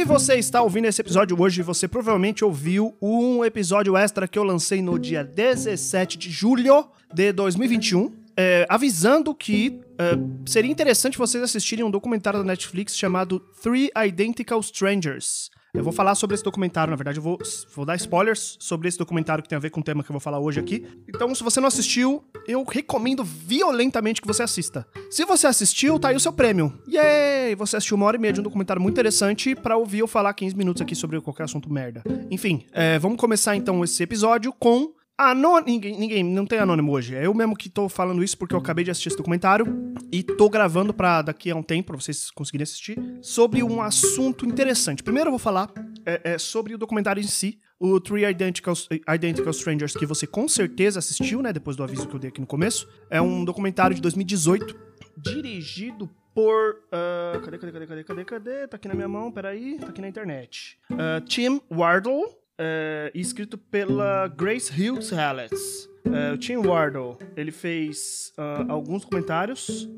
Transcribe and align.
Se 0.00 0.04
você 0.06 0.36
está 0.36 0.62
ouvindo 0.62 0.86
esse 0.86 0.98
episódio 0.98 1.38
hoje, 1.38 1.60
você 1.60 1.86
provavelmente 1.86 2.42
ouviu 2.42 2.96
um 3.02 3.44
episódio 3.44 3.98
extra 3.98 4.26
que 4.26 4.38
eu 4.38 4.42
lancei 4.42 4.80
no 4.80 4.98
dia 4.98 5.22
17 5.22 6.16
de 6.16 6.30
julho 6.30 6.88
de 7.12 7.30
2021, 7.34 8.10
é, 8.34 8.66
avisando 8.66 9.34
que 9.34 9.78
é, 9.98 10.12
seria 10.46 10.70
interessante 10.70 11.18
vocês 11.18 11.44
assistirem 11.44 11.84
um 11.84 11.90
documentário 11.90 12.38
da 12.38 12.46
Netflix 12.46 12.96
chamado 12.96 13.40
Three 13.62 13.90
Identical 13.94 14.58
Strangers. 14.60 15.50
Eu 15.72 15.84
vou 15.84 15.92
falar 15.92 16.16
sobre 16.16 16.34
esse 16.34 16.42
documentário, 16.42 16.90
na 16.90 16.96
verdade, 16.96 17.18
eu 17.18 17.22
vou, 17.22 17.38
vou 17.74 17.84
dar 17.84 17.94
spoilers 17.94 18.56
sobre 18.58 18.88
esse 18.88 18.98
documentário 18.98 19.42
que 19.42 19.48
tem 19.48 19.56
a 19.56 19.60
ver 19.60 19.70
com 19.70 19.80
o 19.80 19.82
tema 19.82 20.02
que 20.02 20.10
eu 20.10 20.14
vou 20.14 20.20
falar 20.20 20.40
hoje 20.40 20.58
aqui. 20.58 20.84
Então, 21.08 21.32
se 21.32 21.44
você 21.44 21.60
não 21.60 21.68
assistiu, 21.68 22.24
eu 22.46 22.64
recomendo 22.64 23.22
violentamente 23.22 24.20
que 24.20 24.26
você 24.26 24.42
assista. 24.42 24.84
Se 25.10 25.24
você 25.24 25.46
assistiu, 25.46 25.98
tá 25.98 26.08
aí 26.08 26.16
o 26.16 26.20
seu 26.20 26.32
prêmio. 26.32 26.72
Yay! 26.88 27.54
Você 27.54 27.76
assistiu 27.76 27.96
uma 27.96 28.06
hora 28.06 28.16
e 28.16 28.20
meia 28.20 28.32
de 28.32 28.40
um 28.40 28.42
documentário 28.42 28.82
muito 28.82 28.94
interessante 28.94 29.54
para 29.54 29.76
ouvir 29.76 30.00
eu 30.00 30.08
falar 30.08 30.34
15 30.34 30.56
minutos 30.56 30.82
aqui 30.82 30.96
sobre 30.96 31.20
qualquer 31.20 31.44
assunto 31.44 31.72
merda. 31.72 32.02
Enfim, 32.30 32.66
é, 32.72 32.98
vamos 32.98 33.18
começar 33.18 33.54
então 33.54 33.84
esse 33.84 34.02
episódio 34.02 34.52
com 34.52 34.92
Anônimo. 35.16 35.66
Ninguém, 35.66 35.98
ninguém, 35.98 36.24
não 36.24 36.46
tem 36.46 36.58
anônimo 36.58 36.92
hoje. 36.92 37.14
É 37.14 37.26
eu 37.26 37.34
mesmo 37.34 37.54
que 37.54 37.68
tô 37.68 37.88
falando 37.88 38.24
isso 38.24 38.38
porque 38.38 38.54
eu 38.54 38.58
acabei 38.58 38.84
de 38.84 38.90
assistir 38.90 39.08
esse 39.08 39.18
documentário 39.18 39.89
e 40.12 40.22
tô 40.22 40.48
gravando 40.48 40.92
para 40.92 41.22
daqui 41.22 41.50
a 41.50 41.56
um 41.56 41.62
tempo, 41.62 41.88
pra 41.88 42.00
vocês 42.00 42.30
conseguirem 42.30 42.64
assistir, 42.64 42.98
sobre 43.22 43.62
um 43.62 43.80
assunto 43.80 44.44
interessante. 44.46 45.02
Primeiro 45.02 45.28
eu 45.28 45.32
vou 45.32 45.38
falar 45.38 45.70
é, 46.04 46.32
é, 46.32 46.38
sobre 46.38 46.74
o 46.74 46.78
documentário 46.78 47.20
em 47.20 47.26
si, 47.26 47.60
o 47.78 48.00
Three 48.00 48.24
Identical, 48.24 48.74
Identical 49.14 49.50
Strangers, 49.50 49.94
que 49.94 50.04
você 50.04 50.26
com 50.26 50.46
certeza 50.48 50.98
assistiu, 50.98 51.40
né? 51.40 51.52
Depois 51.52 51.76
do 51.76 51.82
aviso 51.82 52.06
que 52.06 52.14
eu 52.14 52.20
dei 52.20 52.28
aqui 52.30 52.40
no 52.40 52.46
começo. 52.46 52.88
É 53.08 53.20
um 53.20 53.44
documentário 53.44 53.94
de 53.94 54.02
2018, 54.02 54.76
dirigido 55.16 56.10
por. 56.34 56.82
Uh, 56.86 57.40
cadê, 57.40 57.58
cadê, 57.58 57.72
cadê, 57.72 57.86
cadê, 57.86 58.04
cadê, 58.04 58.24
cadê? 58.24 58.68
Tá 58.68 58.76
aqui 58.76 58.88
na 58.88 58.94
minha 58.94 59.08
mão, 59.08 59.32
peraí. 59.32 59.78
Tá 59.78 59.88
aqui 59.88 60.00
na 60.00 60.08
internet. 60.08 60.78
Uh, 60.90 61.20
Tim 61.26 61.60
Wardle 61.70 62.40
é, 62.60 63.10
escrito 63.14 63.56
pela 63.56 64.28
Grace 64.28 64.70
Hughes 64.70 65.10
Hallett. 65.10 65.56
É, 66.04 66.32
o 66.32 66.38
Tim 66.38 66.56
Wardle, 66.56 67.16
ele 67.36 67.50
fez 67.50 68.32
uh, 68.38 68.70
alguns 68.70 69.02
documentários, 69.02 69.88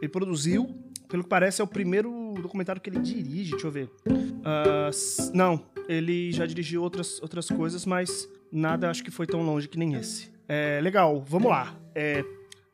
ele 0.00 0.08
produziu, 0.08 0.66
pelo 1.08 1.22
que 1.22 1.28
parece 1.28 1.60
é 1.60 1.64
o 1.64 1.66
primeiro 1.66 2.34
documentário 2.40 2.80
que 2.80 2.88
ele 2.88 3.00
dirige, 3.00 3.52
deixa 3.52 3.66
eu 3.66 3.70
ver. 3.70 3.90
Uh, 4.06 5.32
não, 5.34 5.64
ele 5.88 6.32
já 6.32 6.46
dirigiu 6.46 6.82
outras, 6.82 7.20
outras 7.20 7.48
coisas, 7.48 7.84
mas 7.84 8.28
nada 8.50 8.90
acho 8.90 9.02
que 9.02 9.10
foi 9.10 9.26
tão 9.26 9.42
longe 9.42 9.68
que 9.68 9.78
nem 9.78 9.94
esse. 9.94 10.30
É, 10.48 10.80
legal, 10.82 11.24
vamos 11.26 11.50
lá. 11.50 11.74
É, 11.94 12.24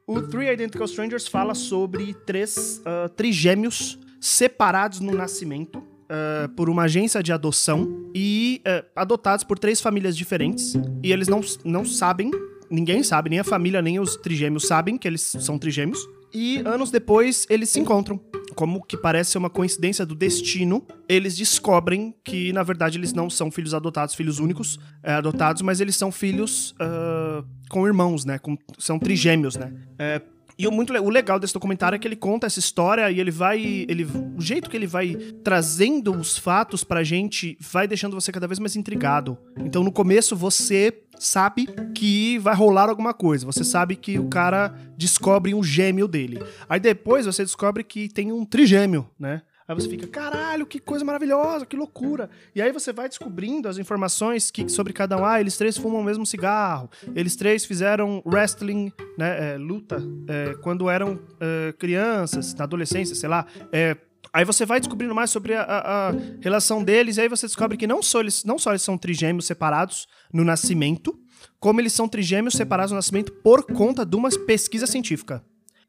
o 0.06 0.22
Three 0.22 0.50
Identical 0.52 0.86
Strangers 0.86 1.26
fala 1.26 1.54
sobre 1.54 2.14
três 2.14 2.80
uh, 2.80 3.08
trigêmeos 3.08 3.98
separados 4.20 5.00
no 5.00 5.12
nascimento 5.12 5.78
uh, 5.78 6.48
por 6.54 6.70
uma 6.70 6.84
agência 6.84 7.22
de 7.22 7.32
adoção 7.32 8.10
e 8.14 8.62
uh, 8.66 8.86
adotados 8.94 9.44
por 9.44 9.58
três 9.58 9.80
famílias 9.80 10.16
diferentes. 10.16 10.74
E 11.02 11.12
eles 11.12 11.28
não, 11.28 11.40
não 11.64 11.84
sabem, 11.84 12.30
ninguém 12.70 13.02
sabe, 13.02 13.30
nem 13.30 13.38
a 13.38 13.44
família, 13.44 13.82
nem 13.82 13.98
os 13.98 14.16
trigêmeos 14.16 14.66
sabem 14.66 14.96
que 14.96 15.06
eles 15.06 15.22
são 15.22 15.58
trigêmeos. 15.58 15.98
E 16.32 16.58
anos 16.66 16.90
depois 16.90 17.46
eles 17.48 17.70
se 17.70 17.80
encontram. 17.80 18.20
Como 18.54 18.82
que 18.82 18.96
parece 18.96 19.32
ser 19.32 19.38
uma 19.38 19.50
coincidência 19.50 20.06
do 20.06 20.14
destino, 20.14 20.86
eles 21.08 21.36
descobrem 21.36 22.14
que, 22.24 22.52
na 22.52 22.62
verdade, 22.62 22.98
eles 22.98 23.12
não 23.12 23.28
são 23.28 23.50
filhos 23.50 23.74
adotados, 23.74 24.14
filhos 24.14 24.38
únicos 24.38 24.78
é, 25.02 25.12
adotados, 25.12 25.60
mas 25.60 25.80
eles 25.80 25.94
são 25.94 26.10
filhos 26.10 26.70
uh, 26.72 27.46
com 27.68 27.86
irmãos, 27.86 28.24
né? 28.24 28.38
Com, 28.38 28.56
são 28.78 28.98
trigêmeos, 28.98 29.56
né? 29.56 29.72
É, 29.98 30.22
e 30.58 30.66
o, 30.66 30.72
muito, 30.72 30.92
o 30.92 31.10
legal 31.10 31.38
desse 31.38 31.52
documentário 31.52 31.96
é 31.96 31.98
que 31.98 32.08
ele 32.08 32.16
conta 32.16 32.46
essa 32.46 32.58
história 32.58 33.10
e 33.10 33.20
ele 33.20 33.30
vai. 33.30 33.84
Ele, 33.88 34.04
o 34.04 34.40
jeito 34.40 34.70
que 34.70 34.76
ele 34.76 34.86
vai 34.86 35.14
trazendo 35.44 36.12
os 36.12 36.38
fatos 36.38 36.82
pra 36.82 37.04
gente 37.04 37.58
vai 37.60 37.86
deixando 37.86 38.14
você 38.14 38.32
cada 38.32 38.46
vez 38.46 38.58
mais 38.58 38.74
intrigado. 38.74 39.36
Então 39.58 39.84
no 39.84 39.92
começo 39.92 40.34
você 40.34 41.02
sabe 41.18 41.68
que 41.94 42.38
vai 42.38 42.54
rolar 42.54 42.88
alguma 42.88 43.12
coisa. 43.12 43.44
Você 43.44 43.64
sabe 43.64 43.96
que 43.96 44.18
o 44.18 44.28
cara 44.28 44.74
descobre 44.96 45.54
um 45.54 45.62
gêmeo 45.62 46.08
dele. 46.08 46.42
Aí 46.68 46.80
depois 46.80 47.26
você 47.26 47.42
descobre 47.42 47.84
que 47.84 48.08
tem 48.08 48.32
um 48.32 48.44
trigêmeo, 48.44 49.08
né? 49.18 49.42
Aí 49.68 49.74
você 49.74 49.88
fica, 49.88 50.06
caralho, 50.06 50.64
que 50.64 50.78
coisa 50.78 51.04
maravilhosa, 51.04 51.66
que 51.66 51.76
loucura. 51.76 52.30
E 52.54 52.62
aí 52.62 52.70
você 52.70 52.92
vai 52.92 53.08
descobrindo 53.08 53.68
as 53.68 53.78
informações 53.78 54.48
que, 54.48 54.68
sobre 54.68 54.92
cada 54.92 55.16
um. 55.16 55.24
Ah, 55.24 55.40
eles 55.40 55.56
três 55.56 55.76
fumam 55.76 56.00
o 56.00 56.04
mesmo 56.04 56.24
cigarro. 56.24 56.88
Eles 57.16 57.34
três 57.34 57.64
fizeram 57.64 58.22
wrestling, 58.24 58.92
né, 59.18 59.54
é, 59.54 59.58
luta, 59.58 60.00
é, 60.28 60.54
quando 60.62 60.88
eram 60.88 61.18
é, 61.40 61.72
crianças, 61.72 62.54
na 62.54 62.62
adolescência, 62.62 63.16
sei 63.16 63.28
lá. 63.28 63.44
É, 63.72 63.96
aí 64.32 64.44
você 64.44 64.64
vai 64.64 64.78
descobrindo 64.78 65.14
mais 65.16 65.30
sobre 65.30 65.54
a, 65.54 65.62
a, 65.62 66.08
a, 66.10 66.12
relação 66.40 66.84
deles, 66.84 67.16
e 67.16 67.22
aí 67.22 67.28
você 67.28 67.46
descobre 67.46 67.76
que 67.76 67.88
não 67.88 68.00
só, 68.00 68.20
eles, 68.20 68.44
não 68.44 68.60
só 68.60 68.70
eles 68.70 68.82
são 68.82 68.96
trigêmeos 68.96 69.46
separados 69.46 70.06
no 70.32 70.44
nascimento, 70.44 71.18
como 71.58 71.80
eles 71.80 71.92
são 71.92 72.06
trigêmeos 72.06 72.54
separados 72.54 72.92
no 72.92 72.96
nascimento 72.96 73.32
por 73.32 73.64
conta 73.64 74.06
de 74.06 74.14
uma 74.14 74.28
pesquisa 74.30 74.86
científica, 74.86 75.42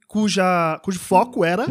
cuja, 0.08 0.80
cujo 0.84 1.00
foco 1.00 1.46
era 1.46 1.66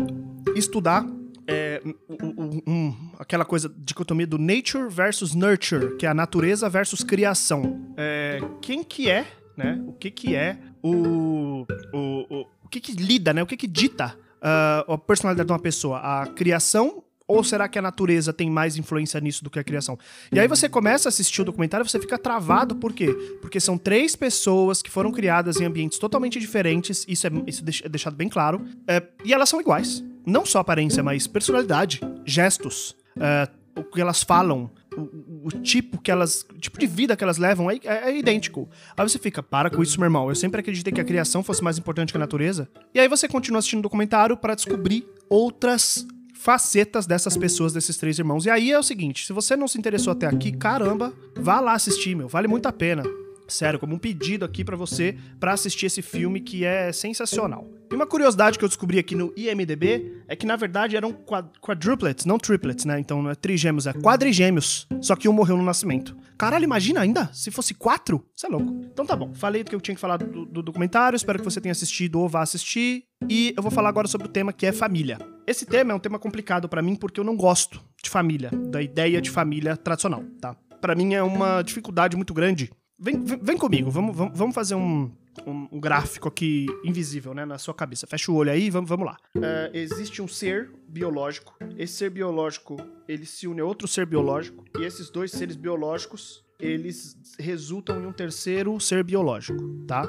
estudar 0.55 1.05
é, 1.49 1.83
um, 2.09 2.63
um, 2.67 3.11
aquela 3.19 3.45
coisa, 3.45 3.73
dicotomia 3.77 4.27
do 4.27 4.39
nature 4.39 4.89
versus 4.89 5.35
nurture, 5.35 5.97
que 5.97 6.07
é 6.07 6.09
a 6.09 6.15
natureza 6.15 6.69
versus 6.69 7.03
criação. 7.03 7.95
É, 7.97 8.41
quem 8.61 8.83
que 8.83 9.11
é, 9.11 9.27
né? 9.57 9.83
O 9.87 9.93
que 9.93 10.11
que 10.11 10.35
é 10.35 10.59
o... 10.83 11.67
O, 11.93 11.99
o, 12.31 12.47
o 12.65 12.69
que 12.69 12.81
que 12.81 12.93
lida, 12.93 13.33
né? 13.33 13.43
O 13.43 13.47
que 13.47 13.57
que 13.57 13.67
dita 13.67 14.17
uh, 14.43 14.93
a 14.93 14.99
personalidade 14.99 15.47
de 15.47 15.53
uma 15.53 15.59
pessoa? 15.59 15.99
A 15.99 16.27
criação 16.27 17.03
ou 17.29 17.43
será 17.43 17.69
que 17.69 17.79
a 17.79 17.83
natureza 17.83 18.33
tem 18.33 18.49
mais 18.49 18.77
influência 18.77 19.19
nisso 19.21 19.43
do 19.43 19.51
que 19.51 19.59
a 19.59 19.65
criação? 19.65 19.99
E 20.31 20.39
aí 20.39 20.47
você 20.47 20.69
começa 20.69 21.09
a 21.09 21.11
assistir 21.11 21.43
o 21.43 21.45
documentário 21.45 21.85
e 21.85 21.89
você 21.89 21.99
fica 21.99 22.17
travado, 22.17 22.77
por 22.77 22.93
quê? 22.93 23.13
Porque 23.41 23.59
são 23.59 23.77
três 23.77 24.15
pessoas 24.15 24.81
que 24.81 24.91
foram 24.91 25.11
criadas 25.11 25.61
em 25.61 25.65
ambientes 25.65 25.99
totalmente 25.99 26.39
diferentes, 26.39 27.05
isso 27.09 27.27
é, 27.27 27.31
isso 27.47 27.65
é 27.85 27.89
deixado 27.89 28.15
bem 28.15 28.29
claro, 28.29 28.65
é, 28.87 29.03
e 29.25 29.35
elas 29.35 29.49
são 29.49 29.61
iguais. 29.61 30.05
Não 30.27 30.45
só 30.45 30.59
aparência, 30.59 31.03
mas 31.03 31.27
personalidade, 31.29 32.01
gestos, 32.25 32.97
é, 33.19 33.49
o 33.77 33.85
que 33.85 34.01
elas 34.01 34.23
falam, 34.23 34.71
o, 34.97 35.47
o, 35.47 35.51
tipo 35.51 35.99
que 35.99 36.11
elas. 36.11 36.45
O 36.53 36.59
tipo 36.59 36.79
de 36.79 36.87
vida 36.87 37.17
que 37.17 37.23
elas 37.23 37.39
levam 37.39 37.71
é, 37.71 37.79
é, 37.85 38.11
é, 38.11 38.19
idêntico. 38.19 38.69
Aí 38.97 39.09
você 39.09 39.19
fica, 39.19 39.43
para 39.43 39.71
com 39.71 39.83
isso, 39.83 40.01
meu 40.01 40.07
irmão. 40.07 40.29
Eu 40.29 40.35
sempre 40.35 40.61
acreditei 40.61 40.93
que 40.93 41.01
a 41.01 41.05
criação 41.05 41.43
fosse 41.43 41.63
mais 41.63 41.79
importante 41.79 42.13
que 42.13 42.17
a 42.17 42.21
natureza. 42.21 42.69
E 42.95 42.99
aí 42.99 43.07
você 43.07 43.29
continua 43.29 43.59
assistindo 43.59 43.81
o 43.81 43.83
documentário 43.83 44.37
para 44.37 44.55
descobrir 44.55 45.07
outras 45.29 46.07
facetas 46.35 47.07
dessas 47.07 47.37
pessoas, 47.37 47.73
desses 47.73 47.97
três 47.97 48.19
irmãos. 48.19 48.47
E 48.47 48.51
aí 48.51 48.73
é 48.73 48.79
o 48.79 48.83
seguinte: 48.83 49.27
se 49.27 49.33
você 49.33 49.55
não 49.55 49.69
se 49.69 49.79
interessou 49.79 50.13
até 50.13 50.27
aqui, 50.27 50.53
caramba, 50.53 51.13
vá 51.37 51.61
lá 51.61 51.75
assistir, 51.75 52.17
meu. 52.17 52.29
Vale 52.29 52.49
muito 52.49 52.67
a 52.67 52.73
pena. 52.73 53.03
Sério, 53.49 53.79
como 53.79 53.95
um 53.95 53.99
pedido 53.99 54.45
aqui 54.45 54.65
para 54.65 54.77
você 54.77 55.17
para 55.39 55.53
assistir 55.53 55.87
esse 55.87 56.03
filme 56.03 56.41
que 56.41 56.65
é 56.65 56.93
sensacional. 56.93 57.67
E 57.91 57.95
uma 57.95 58.07
curiosidade 58.07 58.59
que 58.59 58.65
eu 58.65 58.69
descobri 58.69 58.99
aqui 58.99 59.15
no 59.15 59.33
IMDB 59.37 60.23
é 60.27 60.35
que 60.35 60.45
na 60.45 60.57
verdade 60.57 60.97
eram 60.97 61.13
quadruplets, 61.13 62.25
não 62.25 62.39
triplets, 62.39 62.85
né? 62.85 62.99
Então 62.99 63.23
não 63.23 63.31
é 63.31 63.35
trigêmeos, 63.35 63.87
é 63.87 63.93
quadrigêmeos. 63.93 64.89
Só 65.01 65.15
que 65.15 65.29
um 65.29 65.33
morreu 65.33 65.57
no 65.57 65.63
nascimento. 65.63 66.17
Caralho, 66.37 66.65
imagina 66.65 67.01
ainda? 67.01 67.31
Se 67.33 67.51
fosse 67.51 67.75
quatro? 67.75 68.27
Isso 68.37 68.47
é 68.47 68.49
louco. 68.49 68.81
Então 68.93 69.07
tá 69.07 69.15
bom, 69.15 69.33
falei 69.35 69.63
do 69.63 69.71
que 69.71 69.77
eu 69.77 69.81
tinha 69.81 69.95
que 69.95 70.01
falar 70.01 70.17
do, 70.17 70.45
do 70.45 70.63
documentário, 70.63 71.17
espero 71.17 71.39
que 71.39 71.45
você 71.45 71.61
tenha 71.61 71.73
assistido 71.73 72.21
ou 72.21 72.29
vá 72.29 72.43
assistir. 72.43 73.05
E 73.29 73.55
eu 73.57 73.63
vou 73.63 73.71
falar 73.71 73.89
agora 73.89 74.09
sobre 74.09 74.27
o 74.27 74.31
tema 74.31 74.53
que 74.53 74.67
é 74.67 74.73
família. 74.73 75.19
Esse 75.47 75.65
tema 75.65 75.93
é 75.93 75.95
um 75.95 76.01
tema 76.01 76.19
complicado 76.19 76.69
para 76.69 76.83
mim 76.83 76.97
porque 76.97 77.21
eu 77.21 77.25
não 77.25 77.37
gosto 77.37 77.81
de 78.03 78.11
família, 78.11 78.51
da 78.51 78.83
ideia 78.83 79.21
de 79.21 79.31
família 79.31 79.77
tradicional, 79.77 80.25
tá? 80.41 80.57
Para 80.81 80.95
mim 80.95 81.15
é 81.15 81.23
uma 81.23 81.63
dificuldade 81.63 82.17
muito 82.17 82.35
grande 82.35 82.71
Vem, 82.99 83.23
vem, 83.23 83.59
comigo, 83.59 83.91
vamos, 83.91 84.17
vamos, 84.17 84.39
vamos 84.39 84.55
fazer 84.55 84.75
um, 84.75 85.11
um, 85.47 85.69
um, 85.73 85.79
gráfico 85.79 86.29
aqui 86.29 86.67
invisível, 86.83 87.35
né, 87.35 87.45
na 87.45 87.59
sua 87.59 87.75
cabeça. 87.75 88.07
Fecha 88.07 88.33
o 88.33 88.35
olho 88.35 88.51
aí, 88.51 88.71
vamos, 88.71 88.89
vamos 88.89 89.05
lá. 89.05 89.19
Uh, 89.37 89.71
existe 89.75 90.23
um 90.23 90.29
ser 90.29 90.71
biológico. 90.89 91.55
Esse 91.77 91.93
ser 91.93 92.11
biológico, 92.11 92.77
ele 93.07 93.27
se 93.27 93.47
une 93.47 93.61
a 93.61 93.65
outro 93.67 93.87
ser 93.87 94.07
biológico. 94.07 94.65
E 94.79 94.83
esses 94.83 95.11
dois 95.11 95.31
seres 95.31 95.57
biológicos, 95.57 96.43
eles 96.59 97.19
resultam 97.39 98.03
em 98.03 98.07
um 98.07 98.13
terceiro 98.13 98.81
ser 98.81 99.05
biológico, 99.05 99.63
tá? 99.87 100.09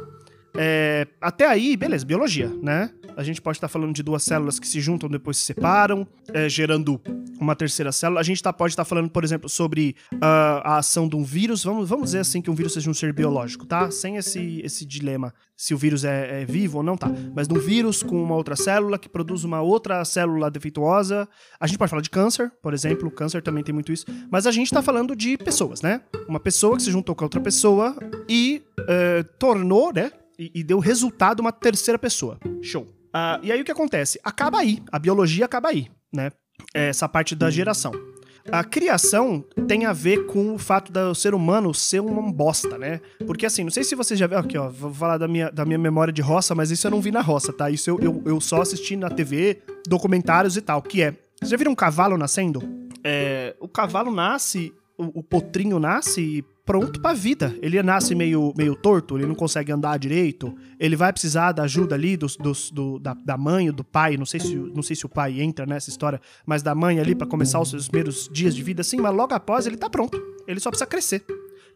É, 0.55 1.05
até 1.19 1.45
aí, 1.45 1.75
beleza, 1.75 2.05
biologia, 2.05 2.49
né? 2.63 2.89
A 3.17 3.23
gente 3.23 3.41
pode 3.41 3.57
estar 3.57 3.67
tá 3.67 3.71
falando 3.71 3.93
de 3.93 4.01
duas 4.01 4.23
células 4.23 4.59
que 4.59 4.67
se 4.67 4.79
juntam 4.79 5.09
depois 5.09 5.37
se 5.37 5.43
separam, 5.43 6.07
é, 6.33 6.47
gerando 6.47 7.01
uma 7.39 7.55
terceira 7.55 7.91
célula. 7.91 8.19
A 8.19 8.23
gente 8.23 8.41
tá, 8.41 8.51
pode 8.51 8.73
estar 8.73 8.83
tá 8.83 8.89
falando, 8.89 9.09
por 9.09 9.23
exemplo, 9.23 9.49
sobre 9.49 9.95
uh, 10.13 10.17
a 10.63 10.77
ação 10.77 11.07
de 11.07 11.15
um 11.15 11.23
vírus. 11.23 11.63
Vamos, 11.63 11.89
vamos 11.89 12.05
dizer 12.05 12.19
assim 12.19 12.41
que 12.41 12.49
um 12.49 12.55
vírus 12.55 12.73
seja 12.73 12.89
um 12.89 12.93
ser 12.93 13.13
biológico, 13.13 13.65
tá? 13.65 13.89
Sem 13.91 14.17
esse, 14.17 14.61
esse 14.63 14.85
dilema 14.85 15.33
se 15.55 15.73
o 15.73 15.77
vírus 15.77 16.03
é, 16.03 16.43
é 16.43 16.45
vivo 16.45 16.77
ou 16.77 16.83
não, 16.83 16.95
tá? 16.95 17.09
Mas 17.35 17.47
de 17.47 17.53
um 17.53 17.59
vírus 17.59 18.03
com 18.03 18.21
uma 18.21 18.35
outra 18.35 18.55
célula 18.55 18.99
que 18.99 19.09
produz 19.09 19.43
uma 19.43 19.59
outra 19.59 20.05
célula 20.05 20.51
defeituosa. 20.51 21.27
A 21.59 21.65
gente 21.65 21.79
pode 21.79 21.89
falar 21.89 22.03
de 22.03 22.11
câncer, 22.11 22.51
por 22.61 22.73
exemplo. 22.73 23.09
Câncer 23.09 23.41
também 23.41 23.63
tem 23.63 23.73
muito 23.73 23.91
isso. 23.91 24.05
Mas 24.29 24.45
a 24.45 24.51
gente 24.51 24.69
tá 24.69 24.83
falando 24.83 25.15
de 25.15 25.35
pessoas, 25.37 25.81
né? 25.81 26.01
Uma 26.27 26.39
pessoa 26.39 26.77
que 26.77 26.83
se 26.83 26.91
juntou 26.91 27.15
com 27.15 27.25
outra 27.25 27.41
pessoa 27.41 27.95
e 28.29 28.61
uh, 28.79 29.23
tornou, 29.39 29.91
né? 29.91 30.11
e, 30.37 30.51
e 30.55 30.63
deu 30.63 30.79
resultado 30.79 31.39
uma 31.39 31.51
terceira 31.51 31.97
pessoa. 31.97 32.39
Show. 32.61 32.83
Uh, 32.83 33.41
e 33.41 33.51
aí 33.51 33.61
o 33.61 33.65
que 33.65 33.71
acontece? 33.71 34.19
Acaba 34.23 34.59
aí. 34.59 34.81
A 34.91 34.99
biologia 34.99 35.45
acaba 35.45 35.69
aí, 35.69 35.89
né? 36.13 36.31
Essa 36.73 37.07
parte 37.07 37.35
da 37.35 37.49
geração. 37.49 37.91
a 38.51 38.63
criação 38.63 39.43
tem 39.67 39.85
a 39.85 39.93
ver 39.93 40.25
com 40.25 40.53
o 40.55 40.57
fato 40.57 40.91
do 40.91 41.13
ser 41.13 41.33
humano 41.33 41.73
ser 41.73 42.01
um 42.01 42.31
bosta, 42.31 42.77
né? 42.77 43.01
Porque 43.25 43.45
assim, 43.45 43.63
não 43.63 43.71
sei 43.71 43.83
se 43.83 43.95
você 43.95 44.15
já 44.15 44.27
viu. 44.27 44.37
Aqui, 44.37 44.57
ó, 44.57 44.69
vou 44.69 44.93
falar 44.93 45.17
da 45.17 45.27
minha, 45.27 45.49
da 45.49 45.65
minha 45.65 45.77
memória 45.77 46.13
de 46.13 46.21
roça, 46.21 46.55
mas 46.55 46.71
isso 46.71 46.87
eu 46.87 46.91
não 46.91 47.01
vi 47.01 47.11
na 47.11 47.21
roça, 47.21 47.51
tá? 47.51 47.69
Isso 47.69 47.89
eu, 47.89 47.99
eu, 47.99 48.21
eu 48.25 48.39
só 48.39 48.61
assisti 48.61 48.95
na 48.95 49.09
TV, 49.09 49.61
documentários 49.87 50.55
e 50.55 50.61
tal. 50.61 50.81
Que 50.81 51.01
é. 51.01 51.15
Você 51.41 51.51
já 51.51 51.57
viram 51.57 51.71
um 51.71 51.75
cavalo 51.75 52.17
nascendo? 52.17 52.61
É, 53.03 53.55
o 53.59 53.67
cavalo 53.67 54.11
nasce, 54.11 54.73
o, 54.97 55.19
o 55.19 55.23
potrinho 55.23 55.79
nasce 55.79 56.43
pronto 56.67 56.99
pra 56.99 57.13
vida. 57.13 57.57
Ele 57.61 57.81
nasce 57.81 58.13
meio, 58.13 58.53
meio 58.55 58.75
torto, 58.75 59.17
ele 59.17 59.25
não 59.25 59.33
consegue 59.33 59.71
andar 59.71 59.97
direito, 59.97 60.53
ele 60.77 60.97
vai 60.97 61.13
precisar 61.13 61.53
da 61.53 61.63
ajuda 61.63 61.95
ali 61.95 62.17
dos, 62.17 62.35
dos, 62.35 62.69
do, 62.69 62.99
da, 62.99 63.13
da 63.13 63.37
mãe 63.37 63.71
do 63.71 63.83
pai, 63.83 64.17
não 64.17 64.25
sei, 64.25 64.41
se, 64.41 64.55
não 64.55 64.83
sei 64.83 64.95
se 64.95 65.05
o 65.05 65.09
pai 65.09 65.41
entra 65.41 65.65
nessa 65.65 65.89
história, 65.89 66.19
mas 66.45 66.61
da 66.61 66.75
mãe 66.75 66.99
ali 66.99 67.15
para 67.15 67.25
começar 67.25 67.59
os 67.59 67.69
seus 67.69 67.87
primeiros 67.87 68.29
dias 68.31 68.53
de 68.53 68.61
vida, 68.61 68.81
assim, 68.81 68.97
mas 68.97 69.15
logo 69.15 69.33
após 69.33 69.65
ele 69.65 69.77
tá 69.77 69.89
pronto. 69.89 70.21
Ele 70.45 70.59
só 70.59 70.69
precisa 70.69 70.85
crescer. 70.85 71.25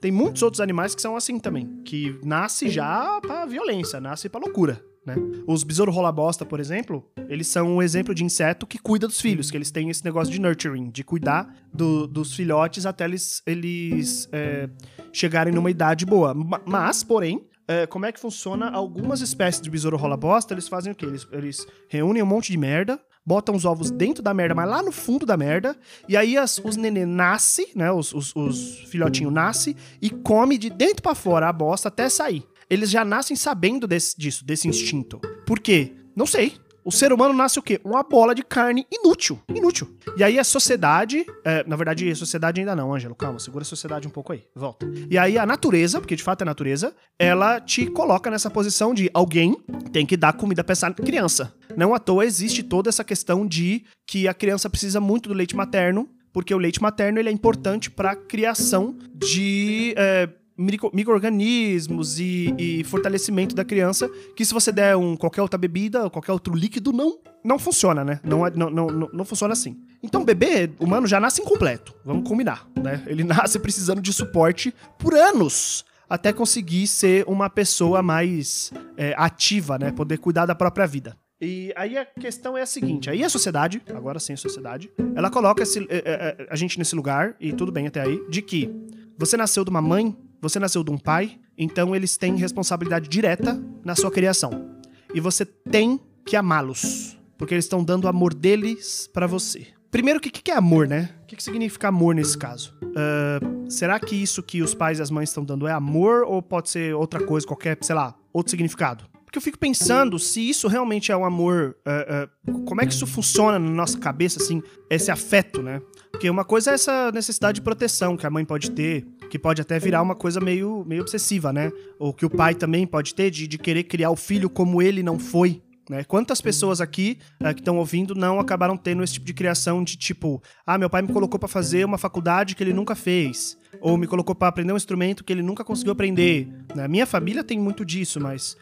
Tem 0.01 0.11
muitos 0.11 0.43
outros 0.43 0.59
animais 0.59 0.93
que 0.93 1.01
são 1.01 1.15
assim 1.15 1.39
também, 1.39 1.81
que 1.85 2.19
nasce 2.23 2.69
já 2.69 3.21
pra 3.21 3.45
violência, 3.45 4.01
nasce 4.01 4.27
pra 4.27 4.41
loucura. 4.41 4.90
Né? 5.05 5.15
Os 5.47 5.63
besouros 5.63 5.95
rola 5.95 6.11
bosta, 6.11 6.45
por 6.45 6.59
exemplo, 6.59 7.03
eles 7.27 7.47
são 7.47 7.77
um 7.77 7.81
exemplo 7.81 8.13
de 8.13 8.23
inseto 8.23 8.67
que 8.67 8.77
cuida 8.77 9.07
dos 9.07 9.19
filhos, 9.19 9.49
que 9.49 9.57
eles 9.57 9.71
têm 9.71 9.89
esse 9.89 10.05
negócio 10.05 10.31
de 10.31 10.39
nurturing, 10.39 10.91
de 10.91 11.03
cuidar 11.03 11.51
do, 11.73 12.05
dos 12.05 12.35
filhotes 12.35 12.85
até 12.85 13.05
eles, 13.05 13.41
eles 13.45 14.29
é, 14.31 14.69
chegarem 15.11 15.53
numa 15.53 15.71
idade 15.71 16.05
boa. 16.05 16.35
Mas, 16.65 17.03
porém, 17.03 17.47
é, 17.67 17.87
como 17.87 18.05
é 18.05 18.11
que 18.11 18.19
funciona? 18.19 18.69
Algumas 18.69 19.21
espécies 19.21 19.61
de 19.61 19.71
besouro 19.71 19.97
rola 19.97 20.15
bosta, 20.15 20.53
eles 20.53 20.67
fazem 20.67 20.91
o 20.91 20.95
quê? 20.95 21.05
Eles, 21.05 21.27
eles 21.31 21.67
reúnem 21.89 22.21
um 22.21 22.27
monte 22.27 22.51
de 22.51 22.57
merda, 22.57 22.99
botam 23.25 23.55
os 23.55 23.65
ovos 23.65 23.89
dentro 23.89 24.21
da 24.21 24.35
merda, 24.35 24.53
mas 24.53 24.69
lá 24.69 24.83
no 24.83 24.91
fundo 24.91 25.25
da 25.25 25.35
merda, 25.35 25.75
e 26.07 26.15
aí 26.15 26.37
as, 26.37 26.59
os 26.59 26.75
nenê 26.75 27.07
nascem, 27.07 27.69
né? 27.75 27.91
Os, 27.91 28.13
os, 28.13 28.35
os 28.35 28.83
filhotinhos 28.89 29.33
nascem 29.33 29.75
e 29.99 30.11
come 30.11 30.59
de 30.59 30.69
dentro 30.69 31.01
para 31.01 31.15
fora 31.15 31.49
a 31.49 31.53
bosta 31.53 31.87
até 31.87 32.07
sair 32.07 32.45
eles 32.71 32.89
já 32.89 33.03
nascem 33.03 33.35
sabendo 33.35 33.85
desse, 33.85 34.17
disso, 34.17 34.45
desse 34.45 34.65
instinto. 34.65 35.19
Por 35.45 35.59
quê? 35.59 35.91
Não 36.15 36.25
sei. 36.25 36.53
O 36.85 36.91
ser 36.91 37.11
humano 37.11 37.33
nasce 37.33 37.59
o 37.59 37.61
quê? 37.61 37.79
Uma 37.83 38.01
bola 38.01 38.33
de 38.33 38.41
carne 38.43 38.87
inútil. 38.89 39.39
Inútil. 39.53 39.93
E 40.17 40.23
aí 40.23 40.39
a 40.39 40.43
sociedade. 40.43 41.25
É, 41.43 41.63
na 41.67 41.75
verdade, 41.75 42.09
a 42.09 42.15
sociedade 42.15 42.61
ainda 42.61 42.73
não, 42.73 42.93
Ângelo. 42.93 43.13
Calma, 43.13 43.39
segura 43.39 43.63
a 43.63 43.65
sociedade 43.65 44.07
um 44.07 44.11
pouco 44.11 44.31
aí. 44.31 44.45
Volta. 44.55 44.89
E 45.09 45.17
aí 45.17 45.37
a 45.37 45.45
natureza, 45.45 45.99
porque 45.99 46.15
de 46.15 46.23
fato 46.23 46.41
é 46.41 46.43
a 46.43 46.45
natureza, 46.45 46.95
ela 47.19 47.59
te 47.59 47.85
coloca 47.87 48.31
nessa 48.31 48.49
posição 48.49 48.93
de 48.93 49.11
alguém 49.13 49.61
tem 49.91 50.05
que 50.05 50.15
dar 50.15 50.33
comida 50.33 50.63
pra 50.63 50.71
essa 50.71 50.89
criança. 50.91 51.53
Não 51.75 51.93
à 51.93 51.99
toa 51.99 52.25
existe 52.25 52.63
toda 52.63 52.89
essa 52.89 53.03
questão 53.03 53.45
de 53.45 53.83
que 54.07 54.29
a 54.29 54.33
criança 54.33 54.69
precisa 54.69 55.01
muito 55.01 55.27
do 55.29 55.35
leite 55.35 55.55
materno, 55.55 56.09
porque 56.33 56.53
o 56.53 56.57
leite 56.57 56.81
materno 56.81 57.19
ele 57.19 57.29
é 57.29 57.31
importante 57.31 57.91
para 57.91 58.11
a 58.11 58.15
criação 58.15 58.97
de. 59.13 59.93
É, 59.97 60.29
micro-organismos 60.61 62.19
e, 62.19 62.53
e, 62.57 62.83
fortalecimento 62.83 63.55
da 63.55 63.65
criança, 63.65 64.09
que 64.35 64.45
se 64.45 64.53
você 64.53 64.71
der 64.71 64.95
um, 64.95 65.15
qualquer 65.15 65.41
outra 65.41 65.57
bebida, 65.57 66.09
qualquer 66.09 66.31
outro 66.31 66.55
líquido, 66.55 66.91
não 66.91 67.17
não 67.43 67.57
funciona, 67.57 68.05
né? 68.05 68.19
Não, 68.23 68.47
não, 68.51 68.69
não, 68.69 68.87
não, 68.87 69.09
não 69.11 69.25
funciona 69.25 69.53
assim. 69.53 69.75
Então, 70.03 70.21
o 70.21 70.25
bebê 70.25 70.69
humano 70.79 71.07
já 71.07 71.19
nasce 71.19 71.41
incompleto, 71.41 71.95
vamos 72.05 72.27
combinar, 72.27 72.67
né? 72.77 73.03
Ele 73.07 73.23
nasce 73.25 73.57
precisando 73.59 74.01
de 74.01 74.13
suporte 74.13 74.73
por 74.99 75.15
anos 75.15 75.83
até 76.07 76.33
conseguir 76.33 76.87
ser 76.87 77.23
uma 77.25 77.49
pessoa 77.49 78.03
mais 78.03 78.71
é, 78.97 79.15
ativa, 79.17 79.79
né? 79.79 79.91
Poder 79.91 80.17
cuidar 80.17 80.45
da 80.45 80.53
própria 80.53 80.85
vida. 80.85 81.17
E 81.39 81.73
aí 81.75 81.97
a 81.97 82.05
questão 82.05 82.55
é 82.55 82.61
a 82.61 82.65
seguinte: 82.65 83.09
aí 83.09 83.23
a 83.23 83.29
sociedade, 83.29 83.81
agora 83.89 84.19
sim 84.19 84.33
a 84.33 84.37
sociedade, 84.37 84.91
ela 85.15 85.31
coloca 85.31 85.63
esse, 85.63 85.79
é, 85.89 86.01
é, 86.05 86.47
a 86.49 86.55
gente 86.55 86.77
nesse 86.77 86.95
lugar, 86.95 87.35
e 87.39 87.51
tudo 87.51 87.71
bem 87.71 87.87
até 87.87 88.01
aí, 88.01 88.21
de 88.29 88.41
que 88.41 88.69
você 89.17 89.35
nasceu 89.35 89.63
de 89.63 89.69
uma 89.71 89.81
mãe 89.81 90.15
você 90.41 90.59
nasceu 90.59 90.83
de 90.83 90.91
um 90.91 90.97
pai, 90.97 91.39
então 91.57 91.95
eles 91.95 92.17
têm 92.17 92.35
responsabilidade 92.35 93.07
direta 93.07 93.61
na 93.85 93.95
sua 93.95 94.09
criação. 94.09 94.71
E 95.13 95.19
você 95.19 95.45
tem 95.45 95.99
que 96.25 96.35
amá-los, 96.35 97.17
porque 97.37 97.53
eles 97.53 97.65
estão 97.65 97.83
dando 97.83 98.05
o 98.05 98.07
amor 98.07 98.33
deles 98.33 99.09
para 99.13 99.27
você. 99.27 99.67
Primeiro, 99.91 100.19
o 100.19 100.21
que, 100.21 100.31
que 100.31 100.49
é 100.49 100.55
amor, 100.55 100.87
né? 100.87 101.09
O 101.23 101.25
que, 101.27 101.35
que 101.35 101.43
significa 101.43 101.89
amor 101.89 102.15
nesse 102.15 102.37
caso? 102.37 102.73
Uh, 102.81 103.69
será 103.69 103.99
que 103.99 104.15
isso 104.15 104.41
que 104.41 104.61
os 104.61 104.73
pais 104.73 104.99
e 104.99 105.01
as 105.01 105.11
mães 105.11 105.29
estão 105.29 105.43
dando 105.43 105.67
é 105.67 105.71
amor 105.71 106.23
ou 106.23 106.41
pode 106.41 106.69
ser 106.69 106.95
outra 106.95 107.21
coisa, 107.23 107.45
qualquer, 107.45 107.77
sei 107.81 107.95
lá, 107.95 108.15
outro 108.33 108.51
significado? 108.51 109.10
Porque 109.31 109.37
eu 109.37 109.43
fico 109.43 109.57
pensando 109.57 110.19
se 110.19 110.41
isso 110.49 110.67
realmente 110.67 111.09
é 111.09 111.15
um 111.15 111.23
amor. 111.23 111.77
Uh, 111.87 112.51
uh, 112.51 112.63
como 112.65 112.81
é 112.81 112.85
que 112.85 112.91
isso 112.91 113.07
funciona 113.07 113.57
na 113.57 113.69
nossa 113.69 113.97
cabeça, 113.97 114.43
assim, 114.43 114.61
esse 114.89 115.09
afeto, 115.09 115.61
né? 115.61 115.81
Porque 116.11 116.29
uma 116.29 116.43
coisa 116.43 116.71
é 116.71 116.73
essa 116.73 117.09
necessidade 117.13 117.55
de 117.55 117.61
proteção 117.61 118.17
que 118.17 118.27
a 118.27 118.29
mãe 118.29 118.43
pode 118.43 118.71
ter, 118.71 119.07
que 119.29 119.39
pode 119.39 119.61
até 119.61 119.79
virar 119.79 120.01
uma 120.01 120.15
coisa 120.15 120.41
meio, 120.41 120.83
meio 120.85 121.03
obsessiva, 121.03 121.53
né? 121.53 121.71
Ou 121.97 122.13
que 122.13 122.25
o 122.25 122.29
pai 122.29 122.53
também 122.53 122.85
pode 122.85 123.15
ter 123.15 123.31
de, 123.31 123.47
de 123.47 123.57
querer 123.57 123.85
criar 123.85 124.11
o 124.11 124.17
filho 124.17 124.49
como 124.49 124.81
ele 124.81 125.01
não 125.01 125.17
foi. 125.17 125.61
Né? 125.89 126.03
Quantas 126.03 126.41
pessoas 126.41 126.81
aqui 126.81 127.17
uh, 127.41 127.53
que 127.53 127.61
estão 127.61 127.77
ouvindo 127.77 128.13
não 128.13 128.37
acabaram 128.37 128.75
tendo 128.75 129.01
esse 129.01 129.13
tipo 129.13 129.25
de 129.25 129.33
criação 129.33 129.81
de 129.81 129.95
tipo, 129.95 130.43
ah, 130.67 130.77
meu 130.77 130.89
pai 130.89 131.03
me 131.03 131.07
colocou 131.07 131.39
para 131.39 131.47
fazer 131.47 131.85
uma 131.85 131.97
faculdade 131.97 132.53
que 132.53 132.61
ele 132.61 132.73
nunca 132.73 132.95
fez, 132.95 133.57
ou 133.79 133.97
me 133.97 134.07
colocou 134.07 134.35
para 134.35 134.49
aprender 134.49 134.73
um 134.73 134.77
instrumento 134.77 135.23
que 135.23 135.31
ele 135.31 135.41
nunca 135.41 135.63
conseguiu 135.63 135.93
aprender. 135.93 136.49
Né? 136.75 136.85
Minha 136.89 137.05
família 137.05 137.45
tem 137.45 137.57
muito 137.57 137.85
disso, 137.85 138.19
mas 138.19 138.57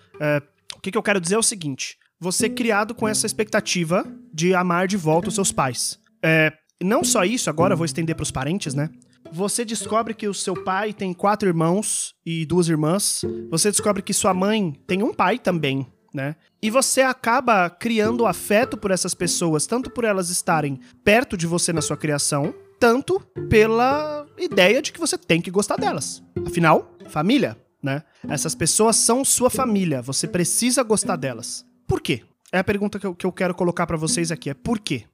o 0.75 0.81
que, 0.81 0.92
que 0.92 0.98
eu 0.98 1.04
quero 1.04 1.21
dizer 1.21 1.36
é 1.36 1.39
o 1.39 1.44
seguinte: 1.44 1.98
você 2.19 2.48
é 2.48 2.50
criado 2.50 2.94
com 2.94 3.07
essa 3.07 3.25
expectativa 3.25 4.06
de 4.33 4.54
amar 4.54 4.88
de 4.88 4.98
volta 4.98 5.30
os 5.30 5.36
seus 5.36 5.51
pais. 5.51 6.00
É, 6.24 6.54
não 6.81 7.04
só 7.04 7.24
isso, 7.24 7.50
agora 7.50 7.75
vou 7.75 7.86
estender 7.86 8.16
para 8.16 8.24
os 8.24 8.31
parentes, 8.31 8.74
né? 8.74 8.89
Você 9.31 9.63
descobre 9.63 10.13
que 10.13 10.27
o 10.27 10.33
seu 10.33 10.63
pai 10.63 10.92
tem 10.94 11.13
quatro 11.13 11.48
irmãos 11.48 12.16
e 12.25 12.45
duas 12.45 12.68
irmãs. 12.68 13.21
Você 13.50 13.69
descobre 13.69 14.01
que 14.01 14.13
sua 14.13 14.33
mãe 14.33 14.74
tem 14.88 15.04
um 15.04 15.13
pai 15.13 15.38
também, 15.38 15.86
né? 16.13 16.36
E 16.62 16.69
você 16.69 17.01
acaba 17.01 17.69
criando 17.69 18.25
afeto 18.25 18.75
por 18.75 18.92
essas 18.92 19.13
pessoas, 19.13 19.68
tanto 19.68 19.89
por 19.89 20.04
elas 20.04 20.30
estarem 20.30 20.80
perto 21.04 21.38
de 21.38 21.45
você 21.45 21.71
na 21.71 21.81
sua 21.81 21.98
criação, 21.98 22.54
tanto 22.80 23.19
pela 23.50 24.25
ideia 24.38 24.81
de 24.81 24.92
que 24.92 25.00
você 25.00 25.18
tem 25.18 25.42
que 25.42 25.51
gostar 25.51 25.75
delas. 25.75 26.24
Afinal, 26.45 26.95
família, 27.07 27.57
né? 27.81 28.03
Essas 28.27 28.55
pessoas 28.55 28.95
são 28.95 29.23
sua 29.23 29.49
família, 29.49 30.01
você 30.01 30.27
precisa 30.27 30.83
gostar 30.83 31.15
delas. 31.15 31.65
Por 31.87 32.01
quê? 32.01 32.23
É 32.51 32.59
a 32.59 32.63
pergunta 32.63 32.99
que 32.99 33.05
eu, 33.05 33.15
que 33.15 33.25
eu 33.25 33.31
quero 33.31 33.53
colocar 33.53 33.85
para 33.85 33.97
vocês 33.97 34.31
aqui, 34.31 34.49
é 34.49 34.53
por 34.53 34.79
quê? 34.79 35.05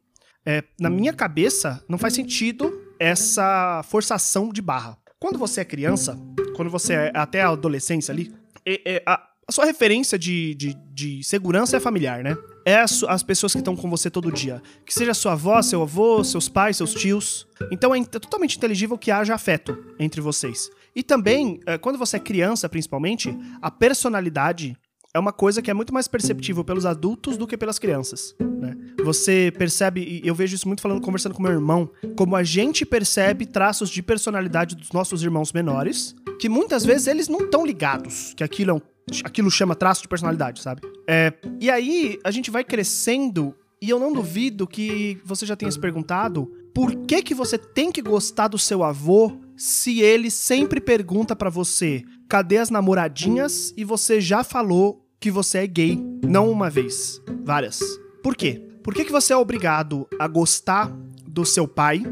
É, 0.46 0.64
na 0.80 0.90
minha 0.90 1.12
cabeça, 1.12 1.84
não 1.90 1.98
faz 1.98 2.14
sentido 2.14 2.72
essa 3.00 3.82
forçação 3.84 4.50
de 4.50 4.62
barra. 4.62 4.98
Quando 5.20 5.40
você 5.40 5.62
é 5.62 5.66
criança, 5.66 6.18
quando 6.56 6.70
você 6.70 6.94
é 6.94 7.12
até 7.16 7.42
a 7.42 7.50
adolescência 7.50 8.12
ali, 8.12 8.34
é, 8.66 8.96
é, 8.98 9.04
a, 9.06 9.22
a, 9.48 9.52
sua 9.52 9.66
referência 9.66 10.20
de, 10.20 10.54
de, 10.56 10.76
de, 10.94 11.24
segurança 11.24 11.78
é 11.78 11.80
familiar, 11.80 12.24
né? 12.24 12.38
É 12.64 12.78
as, 12.78 13.04
as 13.04 13.24
pessoas 13.24 13.54
que 13.54 13.60
estão 13.60 13.76
com 13.76 13.90
você 13.90 14.10
todo 14.10 14.32
dia. 14.32 14.62
Que 14.86 14.94
seja 14.94 15.14
sua 15.14 15.34
avó, 15.34 15.62
seu 15.62 15.82
avô, 15.82 16.24
seus 16.24 16.48
pais, 16.48 16.78
seus 16.78 16.94
tios. 16.94 17.48
Então 17.72 17.94
é, 17.94 18.00
é 18.00 18.04
totalmente 18.04 18.58
inteligível 18.58 18.98
que 18.98 19.12
haja 19.12 19.34
afeto 19.34 19.78
entre 20.00 20.22
vocês. 20.22 20.70
E 20.96 21.04
também, 21.04 21.60
é, 21.66 21.78
quando 21.78 21.98
você 21.98 22.18
é 22.18 22.20
criança, 22.20 22.70
principalmente, 22.70 23.38
a 23.62 23.70
personalidade 23.70 24.78
é 25.14 25.20
uma 25.20 25.32
coisa 25.32 25.62
que 25.62 25.72
é 25.72 25.74
muito 25.74 25.94
mais 25.94 26.08
perceptível 26.08 26.64
pelos 26.64 26.86
adultos 26.86 27.38
do 27.38 27.48
que 27.48 27.58
pelas 27.58 27.80
crianças. 27.80 28.36
Né? 28.40 28.76
Você 29.04 29.52
percebe, 29.58 30.02
e 30.02 30.28
eu 30.28 30.36
vejo 30.36 30.56
isso 30.56 30.68
muito 30.68 30.82
falando, 30.82 31.02
conversando 31.02 31.34
com 31.34 31.42
meu 31.42 31.54
irmão, 31.54 31.90
como 32.18 32.36
a 32.36 32.44
gente 32.44 32.86
percebe 32.86 33.46
traços 33.46 33.90
de 33.90 34.04
personalidade 34.04 34.76
dos 34.76 34.92
nossos 34.92 35.24
irmãos 35.24 35.54
menores, 35.54 36.14
que 36.40 36.50
muitas 36.50 36.86
vezes 36.86 37.08
eles 37.08 37.30
não 37.30 37.40
estão 37.40 37.66
ligados 37.66 38.34
que 38.36 38.44
aquilo, 38.44 38.72
é 38.72 38.74
um, 38.74 38.82
aquilo 39.24 39.50
chama 39.50 39.74
traço 39.74 40.02
de 40.02 40.08
personalidade, 40.10 40.62
sabe? 40.62 40.82
É, 41.08 41.34
e 41.62 41.70
aí 41.70 42.20
a 42.24 42.32
gente 42.32 42.52
vai 42.52 42.66
crescendo, 42.66 43.56
e 43.82 43.90
eu 43.90 44.00
não 44.00 44.12
duvido 44.12 44.68
que 44.68 45.18
você 45.24 45.46
já 45.46 45.56
tenha 45.56 45.72
se 45.72 45.80
perguntado 45.80 46.52
por 46.74 46.94
que, 47.06 47.22
que 47.22 47.34
você 47.34 47.58
tem 47.58 47.90
que 47.90 48.02
gostar 48.02 48.50
do 48.50 48.58
seu 48.58 48.84
avô 48.84 49.45
se 49.58 50.02
ele 50.02 50.30
sempre 50.30 50.80
pergunta 50.82 51.36
para 51.36 51.50
você 51.50 52.04
cadê 52.28 52.58
as 52.58 52.70
namoradinhas 52.70 53.74
e 53.78 53.84
você 53.84 54.20
já 54.20 54.44
falou 54.44 55.06
que 55.20 55.32
você 55.32 55.60
é 55.60 55.68
gay. 55.68 56.00
Não 56.24 56.50
uma 56.50 56.70
vez, 56.70 57.22
várias. 57.44 57.80
Por 58.22 58.36
quê? 58.36 58.62
Por 58.84 58.94
que, 58.94 59.06
que 59.06 59.12
você 59.12 59.34
é 59.34 59.38
obrigado 59.38 60.08
a 60.20 60.28
gostar 60.28 60.92
do 61.28 61.46
seu 61.46 61.68
pai 61.68 62.04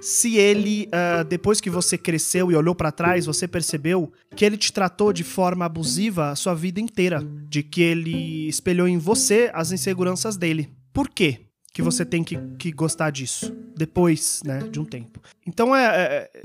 se 0.00 0.36
ele, 0.36 0.88
uh, 0.88 1.24
depois 1.24 1.60
que 1.60 1.70
você 1.70 1.96
cresceu 1.98 2.50
e 2.50 2.54
olhou 2.54 2.74
para 2.74 2.92
trás, 2.92 3.26
você 3.26 3.48
percebeu 3.48 4.12
que 4.34 4.44
ele 4.44 4.56
te 4.56 4.72
tratou 4.72 5.12
de 5.12 5.24
forma 5.24 5.64
abusiva 5.64 6.30
a 6.30 6.36
sua 6.36 6.54
vida 6.54 6.80
inteira? 6.80 7.22
De 7.48 7.62
que 7.62 7.82
ele 7.82 8.46
espelhou 8.48 8.86
em 8.86 8.98
você 8.98 9.50
as 9.52 9.72
inseguranças 9.72 10.36
dele. 10.36 10.70
Por 10.92 11.08
quê? 11.08 11.45
Que 11.76 11.82
você 11.82 12.06
tem 12.06 12.24
que, 12.24 12.38
que 12.58 12.72
gostar 12.72 13.10
disso 13.10 13.54
depois, 13.76 14.40
né, 14.46 14.60
de 14.60 14.80
um 14.80 14.84
tempo. 14.86 15.20
Então 15.46 15.76
é, 15.76 15.84
é, 15.84 16.30
é 16.34 16.42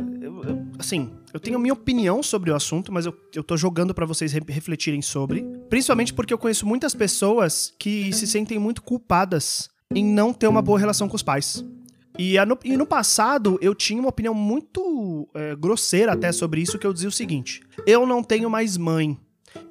assim, 0.78 1.10
eu 1.34 1.40
tenho 1.40 1.58
minha 1.58 1.74
opinião 1.74 2.22
sobre 2.22 2.52
o 2.52 2.56
assunto, 2.56 2.92
mas 2.92 3.06
eu, 3.06 3.18
eu 3.34 3.42
tô 3.42 3.56
jogando 3.56 3.94
para 3.94 4.06
vocês 4.06 4.34
refletirem 4.34 5.02
sobre, 5.02 5.46
principalmente 5.70 6.14
porque 6.14 6.34
eu 6.34 6.38
conheço 6.38 6.68
muitas 6.68 6.94
pessoas 6.94 7.74
que 7.80 8.12
se 8.12 8.28
sentem 8.28 8.60
muito 8.60 8.82
culpadas 8.82 9.70
em 9.96 10.04
não 10.04 10.34
ter 10.34 10.48
uma 10.48 10.62
boa 10.62 10.78
relação 10.78 11.08
com 11.08 11.16
os 11.16 11.24
pais. 11.24 11.66
E, 12.20 12.38
no, 12.44 12.60
e 12.66 12.76
no 12.76 12.86
passado 12.86 13.58
eu 13.62 13.74
tinha 13.74 14.02
uma 14.02 14.10
opinião 14.10 14.34
muito 14.34 15.30
é, 15.34 15.56
grosseira 15.56 16.12
até 16.12 16.34
sobre 16.34 16.60
isso, 16.60 16.78
que 16.78 16.86
eu 16.86 16.92
dizia 16.92 17.08
o 17.08 17.12
seguinte: 17.12 17.62
eu 17.88 18.06
não 18.06 18.22
tenho 18.22 18.50
mais 18.50 18.76
mãe. 18.76 19.18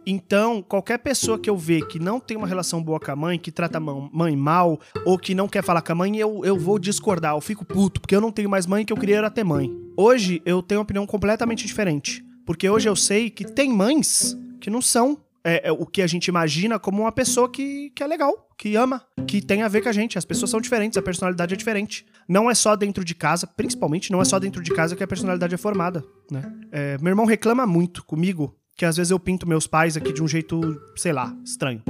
Então, 0.07 0.63
qualquer 0.63 0.99
pessoa 0.99 1.39
que 1.39 1.49
eu 1.49 1.57
ver 1.57 1.87
que 1.87 1.99
não 1.99 2.19
tem 2.19 2.37
uma 2.37 2.47
relação 2.47 2.83
boa 2.83 2.99
com 2.99 3.11
a 3.11 3.17
mãe, 3.17 3.39
que 3.39 3.53
trata 3.53 3.79
a 3.79 3.81
mãe 3.81 4.37
mal, 4.37 4.81
ou 5.05 5.19
que 5.19 5.35
não 5.35 5.49
quer 5.49 5.63
falar 5.63 5.83
com 5.83 5.93
a 5.93 5.95
mãe, 5.95 6.17
eu, 6.17 6.45
eu 6.45 6.59
vou 6.59 6.79
discordar, 6.79 7.35
eu 7.35 7.41
fico 7.41 7.65
puto, 7.65 8.01
porque 8.01 8.17
eu 8.17 8.21
não 8.21 8.33
tenho 8.33 8.51
mais 8.51 8.67
mãe 8.67 8.85
que 8.85 8.93
eu 8.93 8.97
queria 8.97 9.19
era 9.19 9.31
ter 9.31 9.45
mãe. 9.45 9.71
Hoje 9.97 10.43
eu 10.45 10.63
tenho 10.63 10.81
uma 10.81 10.85
opinião 10.85 11.07
completamente 11.07 11.67
diferente. 11.67 12.25
Porque 12.47 12.69
hoje 12.69 12.89
eu 12.89 12.97
sei 12.97 13.31
que 13.31 13.45
tem 13.45 13.71
mães 13.73 14.37
que 14.61 14.71
não 14.71 14.83
são 14.83 15.19
é, 15.45 15.69
é, 15.69 15.73
o 15.73 15.87
que 15.87 16.03
a 16.03 16.07
gente 16.07 16.27
imagina 16.27 16.79
como 16.79 17.03
uma 17.03 17.13
pessoa 17.13 17.49
que, 17.49 17.91
que 17.91 18.03
é 18.03 18.07
legal, 18.07 18.49
que 18.57 18.77
ama, 18.77 19.03
que 19.27 19.41
tem 19.41 19.63
a 19.63 19.69
ver 19.69 19.83
com 19.83 19.89
a 19.89 19.93
gente. 19.93 20.19
As 20.19 20.25
pessoas 20.25 20.51
são 20.51 20.61
diferentes, 20.61 20.99
a 20.99 21.03
personalidade 21.03 21.55
é 21.55 21.57
diferente. 21.57 22.05
Não 22.29 22.51
é 22.51 22.55
só 22.55 22.77
dentro 22.77 23.05
de 23.05 23.15
casa, 23.15 23.47
principalmente 23.47 24.13
não 24.13 24.21
é 24.21 24.25
só 24.25 24.39
dentro 24.39 24.63
de 24.63 24.71
casa 24.73 24.95
que 24.95 25.03
a 25.03 25.07
personalidade 25.07 25.55
é 25.55 25.59
formada, 25.59 26.05
né? 26.31 26.53
É, 26.71 26.99
meu 26.99 27.11
irmão 27.11 27.25
reclama 27.25 27.67
muito 27.67 28.05
comigo 28.05 28.55
que 28.81 28.87
às 28.87 28.97
vezes 28.97 29.11
eu 29.11 29.21
pinto 29.21 29.47
meus 29.47 29.67
pais 29.67 29.95
aqui 29.95 30.11
de 30.11 30.23
um 30.23 30.27
jeito, 30.27 30.81
sei 30.97 31.13
lá, 31.13 31.37
estranho. 31.45 31.83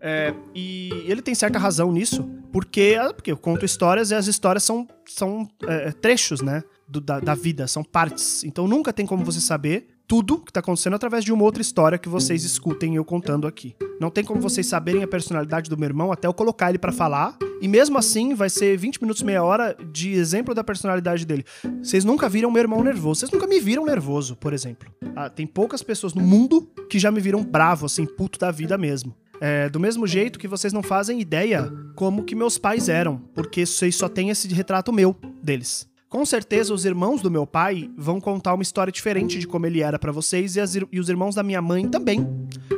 É, 0.00 0.34
e 0.52 0.90
ele 1.06 1.22
tem 1.22 1.36
certa 1.36 1.56
razão 1.56 1.92
nisso, 1.92 2.28
porque, 2.52 2.98
ah, 3.00 3.14
porque 3.14 3.30
eu 3.30 3.36
conto 3.36 3.64
histórias 3.64 4.10
e 4.10 4.16
as 4.16 4.26
histórias 4.26 4.64
são, 4.64 4.88
são 5.06 5.48
é, 5.68 5.92
trechos, 5.92 6.42
né? 6.42 6.64
Do, 6.88 7.00
da, 7.00 7.20
da 7.20 7.36
vida, 7.36 7.68
são 7.68 7.84
partes. 7.84 8.42
Então 8.42 8.66
nunca 8.66 8.92
tem 8.92 9.06
como 9.06 9.24
você 9.24 9.40
saber 9.40 9.91
tudo 10.12 10.36
que 10.36 10.52
tá 10.52 10.60
acontecendo 10.60 10.92
através 10.92 11.24
de 11.24 11.32
uma 11.32 11.42
outra 11.42 11.62
história 11.62 11.96
que 11.96 12.06
vocês 12.06 12.44
escutem 12.44 12.96
eu 12.96 13.02
contando 13.02 13.46
aqui. 13.46 13.74
Não 13.98 14.10
tem 14.10 14.22
como 14.22 14.42
vocês 14.42 14.66
saberem 14.66 15.02
a 15.02 15.08
personalidade 15.08 15.70
do 15.70 15.78
meu 15.78 15.88
irmão 15.88 16.12
até 16.12 16.28
eu 16.28 16.34
colocar 16.34 16.68
ele 16.68 16.76
para 16.76 16.92
falar, 16.92 17.34
e 17.62 17.66
mesmo 17.66 17.96
assim 17.96 18.34
vai 18.34 18.50
ser 18.50 18.76
20 18.76 19.00
minutos, 19.00 19.22
meia 19.22 19.42
hora 19.42 19.74
de 19.90 20.12
exemplo 20.12 20.54
da 20.54 20.62
personalidade 20.62 21.24
dele. 21.24 21.46
Vocês 21.82 22.04
nunca 22.04 22.28
viram 22.28 22.50
meu 22.50 22.60
irmão 22.60 22.84
nervoso, 22.84 23.20
vocês 23.20 23.32
nunca 23.32 23.46
me 23.46 23.58
viram 23.58 23.86
nervoso, 23.86 24.36
por 24.36 24.52
exemplo. 24.52 24.92
Ah, 25.16 25.30
tem 25.30 25.46
poucas 25.46 25.82
pessoas 25.82 26.12
no 26.12 26.20
mundo 26.20 26.70
que 26.90 26.98
já 26.98 27.10
me 27.10 27.18
viram 27.18 27.42
bravo, 27.42 27.86
assim, 27.86 28.04
puto 28.04 28.38
da 28.38 28.50
vida 28.50 28.76
mesmo. 28.76 29.16
É, 29.40 29.70
do 29.70 29.80
mesmo 29.80 30.06
jeito 30.06 30.38
que 30.38 30.46
vocês 30.46 30.74
não 30.74 30.82
fazem 30.82 31.22
ideia 31.22 31.72
como 31.96 32.22
que 32.22 32.34
meus 32.34 32.58
pais 32.58 32.90
eram, 32.90 33.16
porque 33.34 33.64
vocês 33.64 33.96
só 33.96 34.10
têm 34.10 34.28
esse 34.28 34.46
retrato 34.48 34.92
meu 34.92 35.16
deles. 35.42 35.90
Com 36.12 36.26
certeza, 36.26 36.74
os 36.74 36.84
irmãos 36.84 37.22
do 37.22 37.30
meu 37.30 37.46
pai 37.46 37.90
vão 37.96 38.20
contar 38.20 38.52
uma 38.52 38.62
história 38.62 38.92
diferente 38.92 39.38
de 39.38 39.46
como 39.46 39.64
ele 39.64 39.80
era 39.80 39.98
para 39.98 40.12
vocês, 40.12 40.56
e, 40.56 40.60
as, 40.60 40.74
e, 40.74 41.00
os 41.00 41.08
irmãos 41.08 41.34
da 41.34 41.42
minha 41.42 41.62
mãe 41.62 41.88
também 41.88 42.28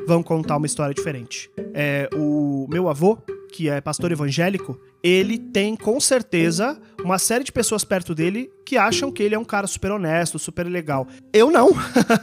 vão 0.07 0.23
contar 0.23 0.57
uma 0.57 0.67
história 0.67 0.95
diferente. 0.95 1.51
É, 1.75 2.09
o 2.15 2.69
meu 2.71 2.89
avô, 2.89 3.19
que 3.53 3.69
é 3.69 3.81
pastor 3.81 4.13
evangélico, 4.13 4.81
ele 5.03 5.37
tem 5.37 5.75
com 5.75 5.99
certeza 5.99 6.81
uma 7.03 7.19
série 7.19 7.43
de 7.43 7.51
pessoas 7.51 7.83
perto 7.83 8.15
dele 8.15 8.53
que 8.65 8.77
acham 8.77 9.11
que 9.11 9.25
ele 9.25 9.35
é 9.35 9.39
um 9.39 9.45
cara 9.45 9.67
super 9.67 9.91
honesto, 9.91 10.39
super 10.39 10.69
legal. 10.69 11.09
Eu 11.33 11.51
não. 11.51 11.71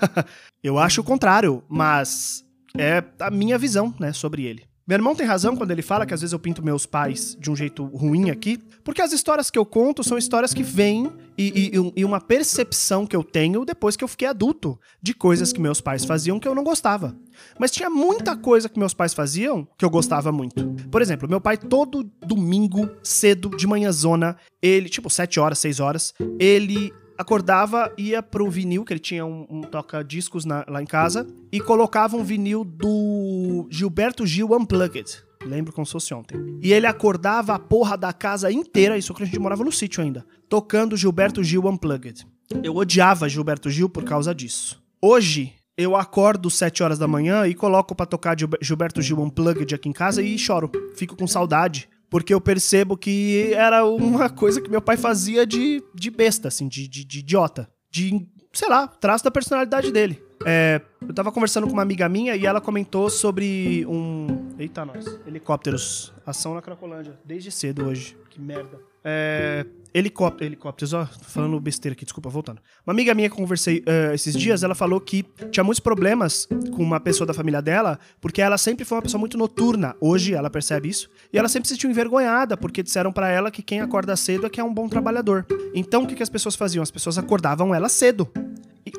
Eu 0.63 0.79
acho 0.79 1.01
o 1.01 1.03
contrário, 1.03 1.61
mas 1.67 2.41
é 2.77 3.03
a 3.19 3.29
minha 3.29 3.57
visão, 3.57 3.93
né, 3.99 4.13
sobre 4.13 4.45
ele. 4.45 4.70
Meu 4.91 4.97
irmão 4.97 5.15
tem 5.15 5.25
razão 5.25 5.55
quando 5.55 5.71
ele 5.71 5.81
fala 5.81 6.05
que 6.05 6.13
às 6.13 6.19
vezes 6.19 6.33
eu 6.33 6.39
pinto 6.39 6.61
meus 6.61 6.85
pais 6.85 7.37
de 7.39 7.49
um 7.49 7.55
jeito 7.55 7.85
ruim 7.85 8.29
aqui, 8.29 8.59
porque 8.83 9.01
as 9.01 9.13
histórias 9.13 9.49
que 9.49 9.57
eu 9.57 9.65
conto 9.65 10.03
são 10.03 10.17
histórias 10.17 10.53
que 10.53 10.63
vêm 10.63 11.09
e, 11.37 11.71
e, 11.73 12.01
e, 12.01 12.03
uma 12.03 12.19
percepção 12.19 13.07
que 13.07 13.15
eu 13.15 13.23
tenho 13.23 13.63
depois 13.63 13.95
que 13.95 14.03
eu 14.03 14.07
fiquei 14.09 14.27
adulto 14.27 14.77
de 15.01 15.13
coisas 15.13 15.53
que 15.53 15.61
meus 15.61 15.79
pais 15.79 16.03
faziam 16.03 16.37
que 16.41 16.45
eu 16.45 16.53
não 16.53 16.61
gostava. 16.61 17.15
Mas 17.57 17.71
tinha 17.71 17.89
muita 17.89 18.35
coisa 18.35 18.67
que 18.67 18.77
meus 18.77 18.93
pais 18.93 19.13
faziam 19.13 19.65
que 19.77 19.85
eu 19.85 19.89
gostava 19.89 20.29
muito. 20.29 20.61
Por 20.91 21.01
exemplo, 21.01 21.29
meu 21.29 21.39
pai 21.39 21.55
todo 21.55 22.03
domingo, 22.21 22.89
cedo, 23.01 23.49
de 23.55 23.65
manhãzona, 23.65 24.35
ele, 24.61 24.89
tipo, 24.89 25.09
7 25.09 25.39
horas, 25.39 25.57
6 25.59 25.79
horas, 25.79 26.13
ele 26.37 26.91
acordava, 27.21 27.93
ia 27.97 28.21
pro 28.21 28.49
vinil, 28.49 28.83
que 28.83 28.93
ele 28.93 28.99
tinha 28.99 29.25
um, 29.25 29.45
um 29.49 29.61
toca-discos 29.61 30.45
lá 30.45 30.81
em 30.81 30.85
casa, 30.85 31.27
e 31.51 31.59
colocava 31.59 32.17
um 32.17 32.23
vinil 32.23 32.63
do 32.63 33.67
Gilberto 33.69 34.25
Gil 34.25 34.53
Unplugged. 34.53 35.23
Lembro 35.43 35.73
como 35.73 35.85
se 35.85 35.91
fosse 35.91 36.13
ontem. 36.13 36.37
E 36.61 36.71
ele 36.71 36.85
acordava 36.85 37.55
a 37.55 37.59
porra 37.59 37.97
da 37.97 38.13
casa 38.13 38.51
inteira, 38.51 38.97
isso 38.97 39.13
que 39.13 39.23
a 39.23 39.25
gente 39.25 39.39
morava 39.39 39.63
no 39.63 39.71
sítio 39.71 40.03
ainda, 40.03 40.25
tocando 40.47 40.97
Gilberto 40.97 41.43
Gil 41.43 41.65
Unplugged. 41.65 42.27
Eu 42.63 42.75
odiava 42.75 43.29
Gilberto 43.29 43.69
Gil 43.69 43.89
por 43.89 44.03
causa 44.03 44.35
disso. 44.35 44.81
Hoje, 45.01 45.53
eu 45.77 45.95
acordo 45.95 46.49
7 46.49 46.83
horas 46.83 46.99
da 46.99 47.07
manhã 47.07 47.47
e 47.47 47.55
coloco 47.55 47.95
para 47.95 48.05
tocar 48.05 48.35
Gilberto 48.61 49.01
Gil 49.01 49.19
Unplugged 49.19 49.73
aqui 49.73 49.89
em 49.89 49.93
casa 49.93 50.21
e 50.21 50.37
choro. 50.37 50.69
Fico 50.95 51.15
com 51.15 51.25
saudade 51.25 51.89
porque 52.11 52.33
eu 52.33 52.41
percebo 52.41 52.97
que 52.97 53.53
era 53.53 53.85
uma 53.85 54.29
coisa 54.29 54.59
que 54.59 54.69
meu 54.69 54.81
pai 54.81 54.97
fazia 54.97 55.47
de, 55.47 55.81
de 55.95 56.11
besta, 56.11 56.49
assim, 56.49 56.67
de, 56.67 56.85
de, 56.85 57.05
de 57.05 57.19
idiota. 57.19 57.71
De, 57.89 58.27
sei 58.51 58.67
lá, 58.67 58.85
traço 58.85 59.23
da 59.23 59.31
personalidade 59.31 59.93
dele. 59.93 60.21
É, 60.45 60.81
eu 61.01 61.13
tava 61.13 61.31
conversando 61.31 61.67
com 61.67 61.73
uma 61.73 61.81
amiga 61.81 62.09
minha 62.09 62.35
e 62.35 62.45
ela 62.45 62.59
comentou 62.59 63.09
sobre 63.09 63.85
um. 63.87 64.49
Eita, 64.59 64.83
nós. 64.83 65.05
Helicópteros. 65.25 66.13
Ação 66.25 66.53
na 66.53 66.61
Cracolândia. 66.61 67.17
Desde 67.23 67.49
cedo 67.49 67.85
hoje. 67.85 68.17
Que 68.29 68.41
merda. 68.41 68.90
É, 69.03 69.65
helicóptero, 69.93 70.45
helicópteros, 70.45 70.93
ó, 70.93 71.05
falando 71.05 71.59
besteira 71.59 71.93
aqui, 71.93 72.05
desculpa, 72.05 72.29
voltando. 72.29 72.61
Uma 72.85 72.93
amiga 72.93 73.13
minha 73.13 73.29
que 73.29 73.35
conversei 73.35 73.79
uh, 73.79 74.13
esses 74.13 74.35
dias, 74.35 74.63
ela 74.63 74.75
falou 74.75 74.99
que 75.01 75.25
tinha 75.51 75.63
muitos 75.63 75.79
problemas 75.79 76.47
com 76.75 76.83
uma 76.83 76.99
pessoa 76.99 77.25
da 77.27 77.33
família 77.33 77.61
dela, 77.61 77.99
porque 78.19 78.41
ela 78.41 78.57
sempre 78.57 78.85
foi 78.85 78.97
uma 78.97 79.01
pessoa 79.01 79.19
muito 79.19 79.37
noturna. 79.37 79.95
Hoje 79.99 80.33
ela 80.33 80.49
percebe 80.49 80.89
isso. 80.89 81.09
E 81.33 81.37
ela 81.37 81.49
sempre 81.49 81.67
se 81.67 81.73
sentiu 81.73 81.89
envergonhada, 81.89 82.55
porque 82.55 82.83
disseram 82.83 83.11
para 83.11 83.29
ela 83.29 83.51
que 83.51 83.61
quem 83.61 83.81
acorda 83.81 84.15
cedo 84.15 84.47
é 84.47 84.49
que 84.49 84.59
é 84.59 84.63
um 84.63 84.73
bom 84.73 84.87
trabalhador. 84.87 85.45
Então 85.73 86.03
o 86.03 86.07
que, 86.07 86.15
que 86.15 86.23
as 86.23 86.29
pessoas 86.29 86.55
faziam? 86.55 86.83
As 86.83 86.91
pessoas 86.91 87.17
acordavam 87.17 87.73
ela 87.73 87.89
cedo. 87.89 88.31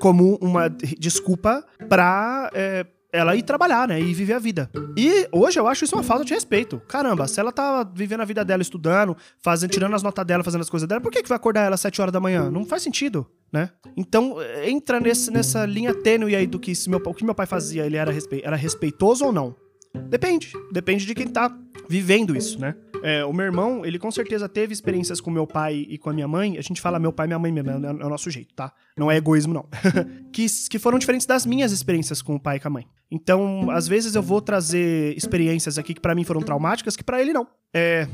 Como 0.00 0.36
uma 0.40 0.68
desculpa 0.68 1.64
pra. 1.88 2.50
É, 2.54 2.86
ela 3.12 3.36
ir 3.36 3.42
trabalhar, 3.42 3.86
né? 3.86 4.00
E 4.00 4.14
viver 4.14 4.32
a 4.32 4.38
vida. 4.38 4.70
E 4.96 5.28
hoje 5.30 5.60
eu 5.60 5.68
acho 5.68 5.84
isso 5.84 5.94
uma 5.94 6.02
falta 6.02 6.24
de 6.24 6.32
respeito. 6.32 6.80
Caramba, 6.88 7.28
se 7.28 7.38
ela 7.38 7.52
tá 7.52 7.84
vivendo 7.84 8.22
a 8.22 8.24
vida 8.24 8.44
dela, 8.44 8.62
estudando, 8.62 9.16
fazendo, 9.38 9.70
tirando 9.70 9.94
as 9.94 10.02
notas 10.02 10.24
dela, 10.24 10.42
fazendo 10.42 10.62
as 10.62 10.70
coisas 10.70 10.88
dela, 10.88 11.00
por 11.00 11.12
que, 11.12 11.22
que 11.22 11.28
vai 11.28 11.36
acordar 11.36 11.62
ela 11.62 11.74
às 11.74 11.80
7 11.80 12.00
horas 12.00 12.12
da 12.12 12.20
manhã? 12.20 12.50
Não 12.50 12.64
faz 12.64 12.82
sentido, 12.82 13.26
né? 13.52 13.70
Então, 13.96 14.36
entra 14.64 14.98
nesse, 14.98 15.30
nessa 15.30 15.66
linha 15.66 15.94
tênue 15.94 16.34
aí 16.34 16.46
do 16.46 16.58
que 16.58 16.72
meu, 16.88 17.00
o 17.04 17.14
que 17.14 17.24
meu 17.24 17.34
pai 17.34 17.46
fazia, 17.46 17.84
ele 17.84 17.96
era, 17.96 18.10
respe, 18.10 18.40
era 18.42 18.56
respeitoso 18.56 19.26
ou 19.26 19.32
não. 19.32 19.54
Depende. 20.08 20.52
Depende 20.72 21.04
de 21.04 21.14
quem 21.14 21.28
tá 21.28 21.54
vivendo 21.88 22.36
isso, 22.36 22.58
né? 22.58 22.74
É, 23.02 23.24
o 23.24 23.32
meu 23.32 23.44
irmão, 23.44 23.84
ele 23.84 23.98
com 23.98 24.10
certeza 24.10 24.48
teve 24.48 24.72
experiências 24.72 25.20
com 25.20 25.30
meu 25.30 25.46
pai 25.46 25.86
e 25.88 25.98
com 25.98 26.08
a 26.08 26.12
minha 26.12 26.28
mãe. 26.28 26.56
A 26.56 26.62
gente 26.62 26.80
fala 26.80 26.98
meu 26.98 27.12
pai 27.12 27.26
e 27.26 27.28
minha 27.28 27.38
mãe 27.38 27.50
mesmo, 27.50 27.70
é, 27.70 27.74
é 27.74 28.06
o 28.06 28.08
nosso 28.08 28.30
jeito, 28.30 28.54
tá? 28.54 28.72
Não 28.96 29.10
é 29.10 29.16
egoísmo, 29.16 29.52
não. 29.52 29.68
que, 30.32 30.46
que 30.70 30.78
foram 30.78 30.98
diferentes 30.98 31.26
das 31.26 31.44
minhas 31.44 31.72
experiências 31.72 32.22
com 32.22 32.36
o 32.36 32.40
pai 32.40 32.56
e 32.56 32.60
com 32.60 32.68
a 32.68 32.70
mãe. 32.70 32.86
Então, 33.10 33.70
às 33.70 33.88
vezes 33.88 34.14
eu 34.14 34.22
vou 34.22 34.40
trazer 34.40 35.16
experiências 35.16 35.76
aqui 35.78 35.94
que 35.94 36.00
para 36.00 36.14
mim 36.14 36.24
foram 36.24 36.40
traumáticas, 36.40 36.96
que 36.96 37.04
para 37.04 37.20
ele 37.20 37.32
não. 37.32 37.46
É. 37.74 38.06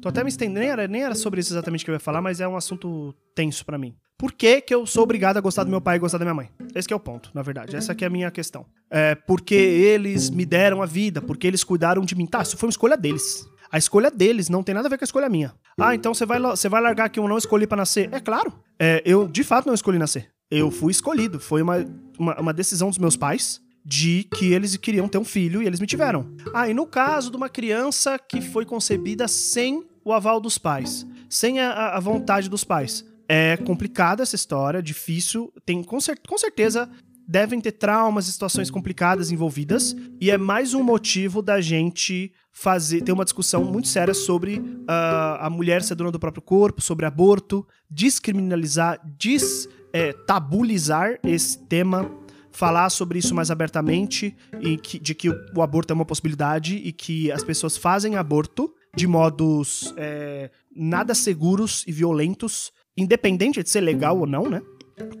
Tô 0.00 0.08
até 0.08 0.24
me 0.24 0.28
estendendo, 0.28 0.60
nem 0.60 0.68
era, 0.68 0.88
nem 0.88 1.02
era 1.02 1.14
sobre 1.14 1.40
isso 1.40 1.52
exatamente 1.52 1.84
que 1.84 1.90
eu 1.90 1.94
ia 1.94 2.00
falar, 2.00 2.20
mas 2.20 2.40
é 2.40 2.48
um 2.48 2.56
assunto 2.56 3.14
tenso 3.34 3.64
para 3.64 3.78
mim. 3.78 3.94
Por 4.22 4.30
que, 4.30 4.60
que 4.60 4.72
eu 4.72 4.86
sou 4.86 5.02
obrigado 5.02 5.36
a 5.36 5.40
gostar 5.40 5.64
do 5.64 5.70
meu 5.70 5.80
pai 5.80 5.96
e 5.96 5.98
gostar 5.98 6.16
da 6.16 6.24
minha 6.24 6.32
mãe? 6.32 6.48
Esse 6.76 6.92
é 6.92 6.94
o 6.94 7.00
ponto, 7.00 7.32
na 7.34 7.42
verdade. 7.42 7.74
Essa 7.74 7.92
é 7.92 8.04
a 8.04 8.08
minha 8.08 8.30
questão. 8.30 8.64
É 8.88 9.16
porque 9.16 9.52
eles 9.52 10.30
me 10.30 10.46
deram 10.46 10.80
a 10.80 10.86
vida, 10.86 11.20
porque 11.20 11.44
eles 11.44 11.64
cuidaram 11.64 12.04
de 12.04 12.14
mim. 12.14 12.24
Tá, 12.24 12.40
isso 12.40 12.56
foi 12.56 12.68
uma 12.68 12.70
escolha 12.70 12.96
deles. 12.96 13.44
A 13.68 13.78
escolha 13.78 14.12
deles 14.12 14.48
não 14.48 14.62
tem 14.62 14.76
nada 14.76 14.86
a 14.86 14.88
ver 14.88 14.96
com 14.96 15.02
a 15.02 15.06
escolha 15.06 15.28
minha. 15.28 15.52
Ah, 15.76 15.92
então 15.96 16.14
você 16.14 16.24
vai, 16.24 16.38
você 16.40 16.68
vai 16.68 16.80
largar 16.80 17.08
que 17.08 17.18
eu 17.18 17.26
não 17.26 17.36
escolhi 17.36 17.66
para 17.66 17.78
nascer? 17.78 18.10
É 18.12 18.20
claro. 18.20 18.52
É, 18.78 19.02
eu, 19.04 19.26
de 19.26 19.42
fato, 19.42 19.66
não 19.66 19.74
escolhi 19.74 19.98
nascer. 19.98 20.30
Eu 20.48 20.70
fui 20.70 20.92
escolhido. 20.92 21.40
Foi 21.40 21.60
uma, 21.60 21.84
uma, 22.16 22.40
uma 22.42 22.52
decisão 22.52 22.90
dos 22.90 22.98
meus 22.98 23.16
pais 23.16 23.60
de 23.84 24.22
que 24.36 24.52
eles 24.52 24.76
queriam 24.76 25.08
ter 25.08 25.18
um 25.18 25.24
filho 25.24 25.60
e 25.60 25.66
eles 25.66 25.80
me 25.80 25.86
tiveram. 25.88 26.32
Ah, 26.54 26.68
e 26.68 26.74
no 26.74 26.86
caso 26.86 27.28
de 27.28 27.36
uma 27.36 27.48
criança 27.48 28.20
que 28.20 28.40
foi 28.40 28.64
concebida 28.64 29.26
sem 29.26 29.82
o 30.04 30.12
aval 30.12 30.40
dos 30.40 30.58
pais, 30.58 31.04
sem 31.28 31.58
a, 31.58 31.96
a 31.96 31.98
vontade 31.98 32.48
dos 32.48 32.62
pais. 32.62 33.04
É 33.34 33.56
complicada 33.56 34.22
essa 34.22 34.36
história, 34.36 34.82
difícil. 34.82 35.50
Tem 35.64 35.82
com, 35.82 35.98
cer 35.98 36.20
com 36.28 36.36
certeza 36.36 36.86
devem 37.26 37.62
ter 37.62 37.72
traumas 37.72 38.28
e 38.28 38.32
situações 38.32 38.70
complicadas 38.70 39.32
envolvidas, 39.32 39.96
e 40.20 40.30
é 40.30 40.36
mais 40.36 40.74
um 40.74 40.82
motivo 40.82 41.40
da 41.40 41.58
gente 41.62 42.30
fazer 42.52 43.00
ter 43.00 43.12
uma 43.12 43.24
discussão 43.24 43.64
muito 43.64 43.88
séria 43.88 44.12
sobre 44.12 44.58
uh, 44.58 45.38
a 45.38 45.48
mulher 45.48 45.82
ser 45.82 45.94
dona 45.94 46.10
do 46.10 46.20
próprio 46.20 46.42
corpo, 46.42 46.82
sobre 46.82 47.06
aborto, 47.06 47.66
descriminalizar, 47.88 49.00
destabulizar 49.16 51.12
é, 51.12 51.20
esse 51.30 51.58
tema, 51.66 52.10
falar 52.50 52.90
sobre 52.90 53.18
isso 53.18 53.34
mais 53.34 53.50
abertamente 53.50 54.36
e 54.60 54.76
que, 54.76 54.98
de 54.98 55.14
que 55.14 55.30
o 55.30 55.62
aborto 55.62 55.90
é 55.90 55.94
uma 55.94 56.04
possibilidade 56.04 56.76
e 56.76 56.92
que 56.92 57.32
as 57.32 57.42
pessoas 57.42 57.78
fazem 57.78 58.16
aborto 58.16 58.74
de 58.94 59.06
modos 59.06 59.94
é, 59.96 60.50
nada 60.76 61.14
seguros 61.14 61.82
e 61.86 61.92
violentos, 61.92 62.70
independente 62.96 63.62
de 63.62 63.70
ser 63.70 63.80
legal 63.80 64.18
ou 64.18 64.26
não, 64.26 64.48
né? 64.48 64.62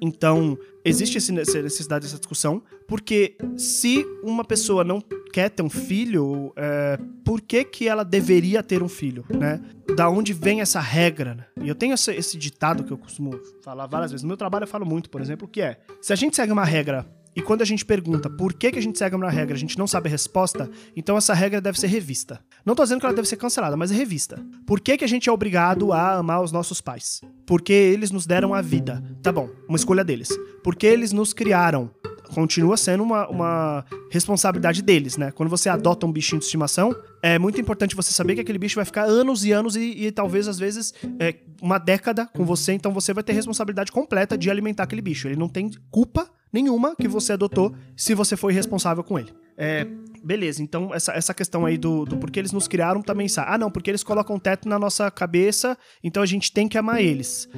Então, 0.00 0.58
existe 0.84 1.18
essa 1.18 1.32
necessidade 1.32 2.04
dessa 2.04 2.18
discussão, 2.18 2.62
porque 2.86 3.36
se 3.56 4.04
uma 4.22 4.44
pessoa 4.44 4.84
não 4.84 5.00
quer 5.32 5.48
ter 5.48 5.62
um 5.62 5.70
filho, 5.70 6.52
é, 6.56 6.98
por 7.24 7.40
que, 7.40 7.64
que 7.64 7.88
ela 7.88 8.04
deveria 8.04 8.62
ter 8.62 8.82
um 8.82 8.88
filho, 8.88 9.24
né? 9.30 9.60
Da 9.96 10.08
onde 10.10 10.32
vem 10.32 10.60
essa 10.60 10.80
regra? 10.80 11.34
Né? 11.34 11.46
E 11.62 11.68
eu 11.68 11.74
tenho 11.74 11.94
esse, 11.94 12.12
esse 12.12 12.36
ditado 12.36 12.84
que 12.84 12.92
eu 12.92 12.98
costumo 12.98 13.40
falar 13.62 13.86
várias 13.86 14.10
vezes. 14.10 14.22
No 14.22 14.28
meu 14.28 14.36
trabalho 14.36 14.64
eu 14.64 14.68
falo 14.68 14.84
muito, 14.84 15.08
por 15.08 15.20
exemplo, 15.20 15.48
que 15.48 15.62
é: 15.62 15.80
se 16.00 16.12
a 16.12 16.16
gente 16.16 16.36
segue 16.36 16.52
uma 16.52 16.64
regra 16.64 17.06
e 17.34 17.40
quando 17.40 17.62
a 17.62 17.64
gente 17.64 17.84
pergunta 17.84 18.28
por 18.28 18.52
que, 18.52 18.70
que 18.70 18.78
a 18.78 18.82
gente 18.82 18.98
segue 18.98 19.16
uma 19.16 19.30
regra, 19.30 19.54
a 19.54 19.58
gente 19.58 19.78
não 19.78 19.86
sabe 19.86 20.08
a 20.08 20.10
resposta, 20.10 20.70
então 20.94 21.16
essa 21.16 21.32
regra 21.32 21.60
deve 21.60 21.80
ser 21.80 21.86
revista. 21.86 22.40
Não 22.64 22.74
tô 22.74 22.82
dizendo 22.82 23.00
que 23.00 23.06
ela 23.06 23.14
deve 23.14 23.28
ser 23.28 23.36
cancelada, 23.36 23.76
mas 23.76 23.90
é 23.90 23.94
revista. 23.94 24.38
Por 24.66 24.80
que, 24.80 24.98
que 24.98 25.04
a 25.04 25.08
gente 25.08 25.28
é 25.28 25.32
obrigado 25.32 25.92
a 25.92 26.16
amar 26.16 26.42
os 26.42 26.52
nossos 26.52 26.80
pais? 26.80 27.22
Porque 27.46 27.72
eles 27.72 28.10
nos 28.10 28.26
deram 28.26 28.52
a 28.52 28.60
vida. 28.60 29.02
Tá 29.22 29.32
bom, 29.32 29.48
uma 29.68 29.76
escolha 29.76 30.04
deles. 30.04 30.28
Porque 30.62 30.86
eles 30.86 31.12
nos 31.12 31.32
criaram. 31.32 31.90
Continua 32.34 32.76
sendo 32.78 33.02
uma, 33.02 33.28
uma 33.28 33.84
responsabilidade 34.10 34.80
deles, 34.80 35.18
né? 35.18 35.30
Quando 35.30 35.50
você 35.50 35.68
adota 35.68 36.06
um 36.06 36.12
bichinho 36.12 36.38
de 36.38 36.46
estimação, 36.46 36.94
é 37.22 37.38
muito 37.38 37.60
importante 37.60 37.94
você 37.94 38.10
saber 38.10 38.34
que 38.34 38.40
aquele 38.40 38.58
bicho 38.58 38.76
vai 38.76 38.86
ficar 38.86 39.04
anos 39.04 39.44
e 39.44 39.52
anos 39.52 39.76
e, 39.76 40.06
e 40.06 40.12
talvez, 40.12 40.48
às 40.48 40.58
vezes, 40.58 40.94
é, 41.18 41.36
uma 41.60 41.78
década 41.78 42.26
com 42.26 42.44
você, 42.44 42.72
então 42.72 42.90
você 42.90 43.12
vai 43.12 43.22
ter 43.22 43.34
responsabilidade 43.34 43.92
completa 43.92 44.38
de 44.38 44.50
alimentar 44.50 44.84
aquele 44.84 45.02
bicho. 45.02 45.28
Ele 45.28 45.36
não 45.36 45.48
tem 45.48 45.70
culpa 45.90 46.30
nenhuma 46.52 46.94
que 46.94 47.08
você 47.08 47.32
adotou 47.32 47.74
se 47.96 48.14
você 48.14 48.36
foi 48.36 48.52
responsável 48.52 49.02
com 49.02 49.18
ele. 49.18 49.32
É, 49.56 49.86
beleza, 50.24 50.62
então 50.62 50.94
essa, 50.94 51.12
essa 51.12 51.34
questão 51.34 51.66
aí 51.66 51.76
do, 51.76 52.04
do 52.04 52.16
porquê 52.16 52.38
eles 52.38 52.52
nos 52.52 52.68
criaram 52.68 53.02
também 53.02 53.28
sabe. 53.28 53.48
Ah, 53.52 53.58
não, 53.58 53.70
porque 53.70 53.90
eles 53.90 54.02
colocam 54.02 54.38
teto 54.38 54.68
na 54.68 54.78
nossa 54.78 55.10
cabeça, 55.10 55.76
então 56.02 56.22
a 56.22 56.26
gente 56.26 56.52
tem 56.52 56.68
que 56.68 56.78
amar 56.78 57.02
eles. 57.02 57.48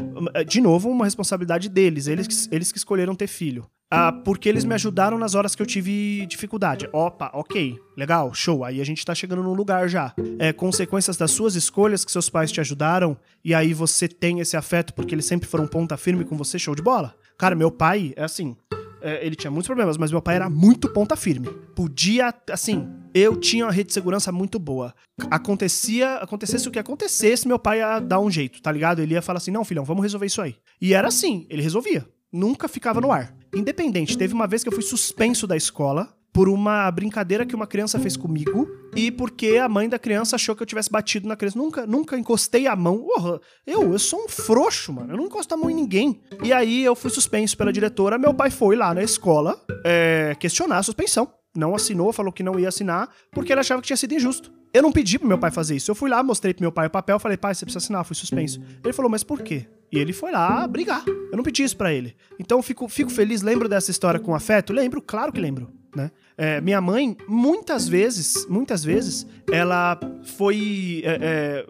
De 0.47 0.61
novo, 0.61 0.89
uma 0.89 1.05
responsabilidade 1.05 1.69
deles, 1.69 2.07
eles, 2.07 2.49
eles 2.51 2.73
que 2.73 2.79
escolheram 2.79 3.15
ter 3.15 3.27
filho. 3.27 3.67
Ah, 3.91 4.11
porque 4.11 4.49
eles 4.49 4.65
me 4.65 4.75
ajudaram 4.75 5.17
nas 5.17 5.37
horas 5.37 5.55
que 5.55 5.63
eu 5.63 5.67
tive 5.67 6.27
dificuldade. 6.27 6.89
Opa, 6.93 7.31
ok, 7.33 7.79
legal, 7.97 8.35
show. 8.35 8.65
Aí 8.65 8.81
a 8.81 8.85
gente 8.85 9.05
tá 9.05 9.15
chegando 9.15 9.43
num 9.43 9.55
lugar 9.55 9.89
já. 9.89 10.13
É 10.39 10.53
consequências 10.53 11.17
das 11.17 11.31
suas 11.31 11.55
escolhas 11.55 12.05
que 12.05 12.11
seus 12.11 12.29
pais 12.29 12.51
te 12.51 12.61
ajudaram, 12.61 13.17
e 13.45 13.55
aí 13.55 13.73
você 13.73 14.09
tem 14.09 14.41
esse 14.41 14.57
afeto 14.57 14.93
porque 14.95 15.15
eles 15.15 15.27
sempre 15.27 15.49
foram 15.49 15.67
ponta 15.67 15.97
firme 15.97 16.25
com 16.25 16.37
você, 16.37 16.59
show 16.59 16.75
de 16.75 16.83
bola. 16.83 17.15
Cara, 17.39 17.55
meu 17.55 17.71
pai 17.71 18.13
é 18.17 18.25
assim 18.25 18.57
é, 18.73 18.84
ele 19.21 19.37
tinha 19.37 19.51
muitos 19.51 19.67
problemas, 19.67 19.97
mas 19.97 20.11
meu 20.11 20.23
pai 20.23 20.37
era 20.37 20.49
muito 20.49 20.89
ponta 20.89 21.17
firme. 21.17 21.49
Podia, 21.75 22.35
assim, 22.51 22.89
eu 23.13 23.37
tinha 23.37 23.65
uma 23.67 23.73
rede 23.73 23.89
de 23.89 23.95
segurança 23.95 24.33
muito 24.33 24.59
boa. 24.59 24.95
Acontecia, 25.31 26.17
acontecesse 26.17 26.69
o 26.69 26.71
que 26.71 26.79
acontecesse, 26.79 27.47
meu 27.47 27.59
pai 27.59 27.79
ia 27.79 28.01
dar 28.01 28.21
um 28.21 28.31
jeito, 28.31 28.61
tá 28.63 28.73
ligado? 28.73 29.01
Ele 29.01 29.15
ia 29.15 29.23
falar 29.23 29.39
assim: 29.39 29.51
não, 29.51 29.65
filhão, 29.65 29.85
vamos 29.85 30.03
resolver 30.03 30.27
isso 30.27 30.43
aí. 30.43 30.57
E 30.81 30.95
era 30.95 31.09
assim, 31.09 31.47
ele 31.49 31.63
resolvia. 31.63 32.07
Nunca 32.33 32.67
ficava 32.67 33.01
no 33.01 33.13
ar. 33.13 33.35
Independente, 33.55 34.19
teve 34.19 34.35
uma 34.35 34.47
vez 34.47 34.63
que 34.63 34.69
eu 34.69 34.73
fui 34.73 34.83
suspenso 34.83 35.47
da 35.47 35.57
escola 35.57 36.13
por 36.35 36.49
uma 36.49 36.91
brincadeira 36.91 37.47
que 37.47 37.55
uma 37.55 37.67
criança 37.67 37.97
fez 38.01 38.17
comigo 38.17 38.69
e 38.97 39.09
porque 39.09 39.57
a 39.57 39.69
mãe 39.69 39.89
da 39.89 40.01
criança 40.01 40.35
achou 40.35 40.57
que 40.57 40.65
eu 40.65 40.67
tivesse 40.67 40.91
batido 40.91 41.29
na 41.29 41.37
criança. 41.37 41.57
Nunca, 41.57 41.87
nunca 41.87 42.19
encostei 42.19 42.67
a 42.67 42.75
mão. 42.75 42.99
Porra, 42.99 43.41
eu, 43.65 43.93
eu 43.93 43.99
sou 44.01 44.25
um 44.25 44.29
frouxo, 44.29 44.93
mano. 44.93 45.13
Eu 45.13 45.17
não 45.17 45.27
encosto 45.27 45.55
a 45.55 45.57
mão 45.57 45.71
em 45.71 45.75
ninguém. 45.75 46.21
E 46.43 46.53
aí 46.53 46.85
eu 46.85 46.97
fui 46.97 47.09
suspenso 47.09 47.57
pela 47.57 47.73
diretora. 47.73 48.19
Meu 48.19 48.35
pai 48.35 48.51
foi 48.51 48.75
lá 48.75 48.93
na 48.93 49.05
escola 49.05 49.65
é, 49.85 50.35
questionar 50.41 50.79
a 50.79 50.83
suspensão. 50.83 51.33
Não 51.57 51.73
assinou, 51.73 52.13
falou 52.13 52.33
que 52.33 52.43
não 52.43 52.59
ia 52.59 52.69
assinar 52.69 53.09
porque 53.31 53.53
ele 53.53 53.61
achava 53.61 53.81
que 53.81 53.87
tinha 53.87 53.97
sido 53.97 54.13
injusto. 54.13 54.53
Eu 54.73 54.83
não 54.83 54.91
pedi 54.91 55.21
pro 55.21 55.29
meu 55.29 55.39
pai 55.39 55.53
fazer 55.53 55.77
isso. 55.77 55.89
Eu 55.89 55.95
fui 55.95 56.11
lá, 56.11 56.21
mostrei 56.21 56.53
pro 56.53 56.65
meu 56.65 56.73
pai 56.73 56.89
o 56.89 56.91
papel, 56.91 57.21
falei, 57.21 57.37
pai, 57.37 57.55
você 57.55 57.65
precisa 57.65 57.79
assinar, 57.79 58.05
fui 58.05 58.17
suspenso. 58.17 58.61
Ele 58.83 58.93
falou, 58.93 59.09
mas 59.09 59.23
por 59.23 59.41
quê? 59.41 59.69
E 59.93 59.99
ele 60.01 60.13
foi 60.13 60.33
lá 60.33 60.67
brigar. 60.67 61.05
Eu 61.07 61.37
não 61.37 61.45
pedi 61.45 61.63
isso 61.63 61.77
para 61.77 61.93
ele. 61.93 62.17
Então 62.41 62.61
fico, 62.61 62.89
fico 62.89 63.09
feliz, 63.09 63.41
lembro 63.41 63.69
dessa 63.69 63.93
história 63.93 64.19
com 64.19 64.35
afeto? 64.35 64.73
Lembro, 64.73 65.01
claro 65.01 65.33
que 65.33 65.41
lembro, 65.41 65.71
né? 65.95 66.11
É, 66.37 66.61
minha 66.61 66.81
mãe, 66.81 67.17
muitas 67.29 67.89
vezes, 67.89 68.47
muitas 68.49 68.83
vezes, 68.83 69.27
ela 69.51 69.99
foi 70.37 71.03
é, 71.05 71.65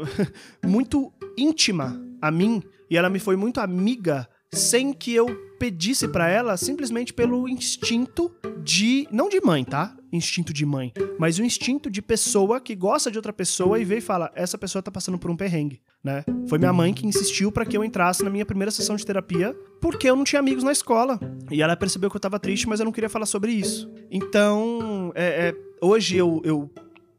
é, 0.62 0.66
muito 0.66 1.12
íntima 1.36 2.00
a 2.20 2.30
mim 2.30 2.62
e 2.88 2.96
ela 2.96 3.10
me 3.10 3.18
foi 3.18 3.36
muito 3.36 3.60
amiga 3.60 4.28
sem 4.54 4.92
que 4.92 5.14
eu 5.14 5.26
pedisse 5.58 6.06
para 6.08 6.28
ela 6.28 6.56
simplesmente 6.56 7.12
pelo 7.12 7.48
instinto 7.48 8.30
de 8.62 9.06
não 9.10 9.28
de 9.28 9.40
mãe, 9.40 9.64
tá? 9.64 9.96
Instinto 10.12 10.52
de 10.52 10.64
mãe, 10.64 10.92
mas 11.18 11.38
o 11.38 11.44
instinto 11.44 11.90
de 11.90 12.00
pessoa 12.00 12.60
que 12.60 12.74
gosta 12.74 13.10
de 13.10 13.18
outra 13.18 13.32
pessoa 13.32 13.78
e 13.80 13.84
vê 13.84 13.98
e 13.98 14.00
fala: 14.00 14.30
essa 14.34 14.56
pessoa 14.56 14.82
tá 14.82 14.90
passando 14.90 15.18
por 15.18 15.30
um 15.30 15.36
perrengue, 15.36 15.80
né? 16.02 16.24
Foi 16.48 16.58
minha 16.58 16.72
mãe 16.72 16.92
que 16.92 17.06
insistiu 17.06 17.50
para 17.50 17.66
que 17.66 17.76
eu 17.76 17.84
entrasse 17.84 18.22
na 18.22 18.30
minha 18.30 18.46
primeira 18.46 18.70
sessão 18.70 18.96
de 18.96 19.04
terapia 19.04 19.56
porque 19.80 20.08
eu 20.08 20.16
não 20.16 20.24
tinha 20.24 20.40
amigos 20.40 20.62
na 20.62 20.72
escola 20.72 21.18
e 21.50 21.62
ela 21.62 21.76
percebeu 21.76 22.10
que 22.10 22.16
eu 22.16 22.20
tava 22.20 22.38
triste, 22.38 22.68
mas 22.68 22.80
eu 22.80 22.84
não 22.84 22.92
queria 22.92 23.10
falar 23.10 23.26
sobre 23.26 23.52
isso. 23.52 23.90
Então, 24.10 25.12
é, 25.14 25.48
é, 25.48 25.54
hoje 25.80 26.16
eu, 26.16 26.40
eu 26.44 26.70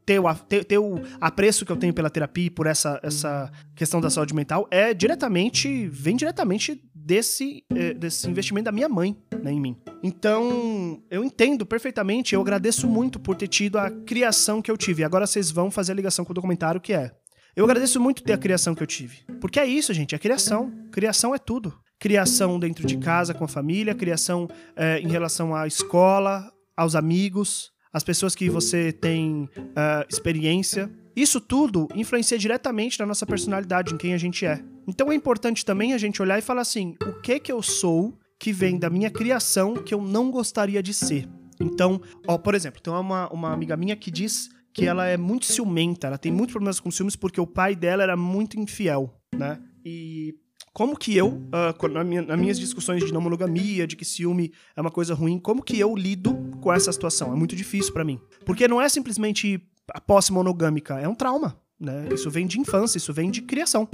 ter 0.06 0.20
o, 0.20 0.34
ter, 0.34 0.64
ter, 0.64 0.78
o 0.78 1.00
apreço 1.20 1.66
que 1.66 1.72
eu 1.72 1.76
tenho 1.76 1.92
pela 1.92 2.08
terapia 2.08 2.46
e 2.46 2.50
por 2.50 2.66
essa, 2.66 3.00
essa 3.02 3.50
questão 3.74 4.00
da 4.00 4.08
saúde 4.08 4.32
mental 4.32 4.68
é 4.70 4.94
diretamente, 4.94 5.88
vem 5.88 6.14
diretamente 6.14 6.80
desse, 6.94 7.64
é, 7.74 7.92
desse 7.92 8.30
investimento 8.30 8.66
da 8.66 8.72
minha 8.72 8.88
mãe 8.88 9.16
né, 9.42 9.50
em 9.52 9.60
mim. 9.60 9.76
Então, 10.02 11.02
eu 11.10 11.24
entendo 11.24 11.66
perfeitamente, 11.66 12.34
eu 12.34 12.40
agradeço 12.40 12.86
muito 12.88 13.18
por 13.18 13.34
ter 13.34 13.48
tido 13.48 13.78
a 13.78 13.90
criação 13.90 14.62
que 14.62 14.70
eu 14.70 14.76
tive. 14.76 15.02
Agora 15.02 15.26
vocês 15.26 15.50
vão 15.50 15.70
fazer 15.70 15.92
a 15.92 15.96
ligação 15.96 16.24
com 16.24 16.30
o 16.30 16.34
documentário 16.34 16.80
que 16.80 16.92
é. 16.92 17.10
Eu 17.56 17.64
agradeço 17.64 18.00
muito 18.00 18.22
ter 18.22 18.34
a 18.34 18.38
criação 18.38 18.74
que 18.74 18.82
eu 18.82 18.86
tive. 18.86 19.24
Porque 19.40 19.58
é 19.58 19.66
isso, 19.66 19.92
gente, 19.92 20.14
é 20.14 20.18
criação. 20.18 20.72
Criação 20.92 21.34
é 21.34 21.38
tudo. 21.38 21.74
Criação 21.98 22.60
dentro 22.60 22.86
de 22.86 22.98
casa 22.98 23.32
com 23.32 23.44
a 23.44 23.48
família, 23.48 23.94
criação 23.94 24.46
é, 24.76 25.00
em 25.00 25.08
relação 25.08 25.54
à 25.54 25.66
escola, 25.66 26.52
aos 26.76 26.94
amigos, 26.94 27.72
as 27.92 28.02
pessoas 28.04 28.34
que 28.34 28.50
você 28.50 28.92
tem 28.92 29.48
uh, 29.58 30.06
experiência. 30.08 30.90
Isso 31.14 31.40
tudo 31.40 31.88
influencia 31.94 32.38
diretamente 32.38 32.98
na 33.00 33.06
nossa 33.06 33.24
personalidade, 33.24 33.94
em 33.94 33.96
quem 33.96 34.12
a 34.12 34.18
gente 34.18 34.44
é. 34.44 34.62
Então 34.86 35.10
é 35.10 35.14
importante 35.14 35.64
também 35.64 35.92
a 35.92 35.98
gente 35.98 36.20
olhar 36.20 36.38
e 36.38 36.42
falar 36.42 36.62
assim: 36.62 36.94
o 37.02 37.20
que 37.20 37.40
que 37.40 37.50
eu 37.50 37.62
sou 37.62 38.18
que 38.38 38.52
vem 38.52 38.78
da 38.78 38.90
minha 38.90 39.10
criação 39.10 39.74
que 39.74 39.94
eu 39.94 40.02
não 40.02 40.30
gostaria 40.30 40.82
de 40.82 40.92
ser? 40.92 41.28
Então, 41.60 42.00
ó, 42.26 42.36
por 42.36 42.54
exemplo, 42.54 42.80
tem 42.80 42.92
uma, 42.92 43.32
uma 43.32 43.52
amiga 43.52 43.76
minha 43.76 43.96
que 43.96 44.10
diz 44.10 44.50
que 44.74 44.84
ela 44.84 45.06
é 45.06 45.16
muito 45.16 45.46
ciumenta, 45.46 46.06
ela 46.06 46.18
tem 46.18 46.30
muitos 46.30 46.52
problemas 46.52 46.78
com 46.78 46.90
ciúmes 46.90 47.16
porque 47.16 47.40
o 47.40 47.46
pai 47.46 47.74
dela 47.74 48.02
era 48.02 48.14
muito 48.14 48.60
infiel, 48.60 49.18
né? 49.34 49.58
E 49.82 50.34
como 50.76 50.94
que 50.94 51.16
eu, 51.16 51.28
uh, 51.28 51.88
na 51.88 52.04
minha, 52.04 52.20
nas 52.20 52.38
minhas 52.38 52.58
discussões 52.58 53.02
de 53.02 53.10
não 53.10 53.18
monogamia, 53.18 53.86
de 53.86 53.96
que 53.96 54.04
ciúme 54.04 54.52
é 54.76 54.80
uma 54.82 54.90
coisa 54.90 55.14
ruim, 55.14 55.38
como 55.38 55.62
que 55.62 55.80
eu 55.80 55.96
lido 55.96 56.34
com 56.60 56.70
essa 56.70 56.92
situação? 56.92 57.32
É 57.32 57.34
muito 57.34 57.56
difícil 57.56 57.94
para 57.94 58.04
mim. 58.04 58.20
Porque 58.44 58.68
não 58.68 58.78
é 58.78 58.86
simplesmente 58.86 59.58
a 59.88 60.02
posse 60.02 60.30
monogâmica, 60.34 61.00
é 61.00 61.08
um 61.08 61.14
trauma. 61.14 61.58
Né? 61.80 62.10
Isso 62.12 62.30
vem 62.30 62.46
de 62.46 62.60
infância, 62.60 62.98
isso 62.98 63.10
vem 63.10 63.30
de 63.30 63.40
criação. 63.40 63.88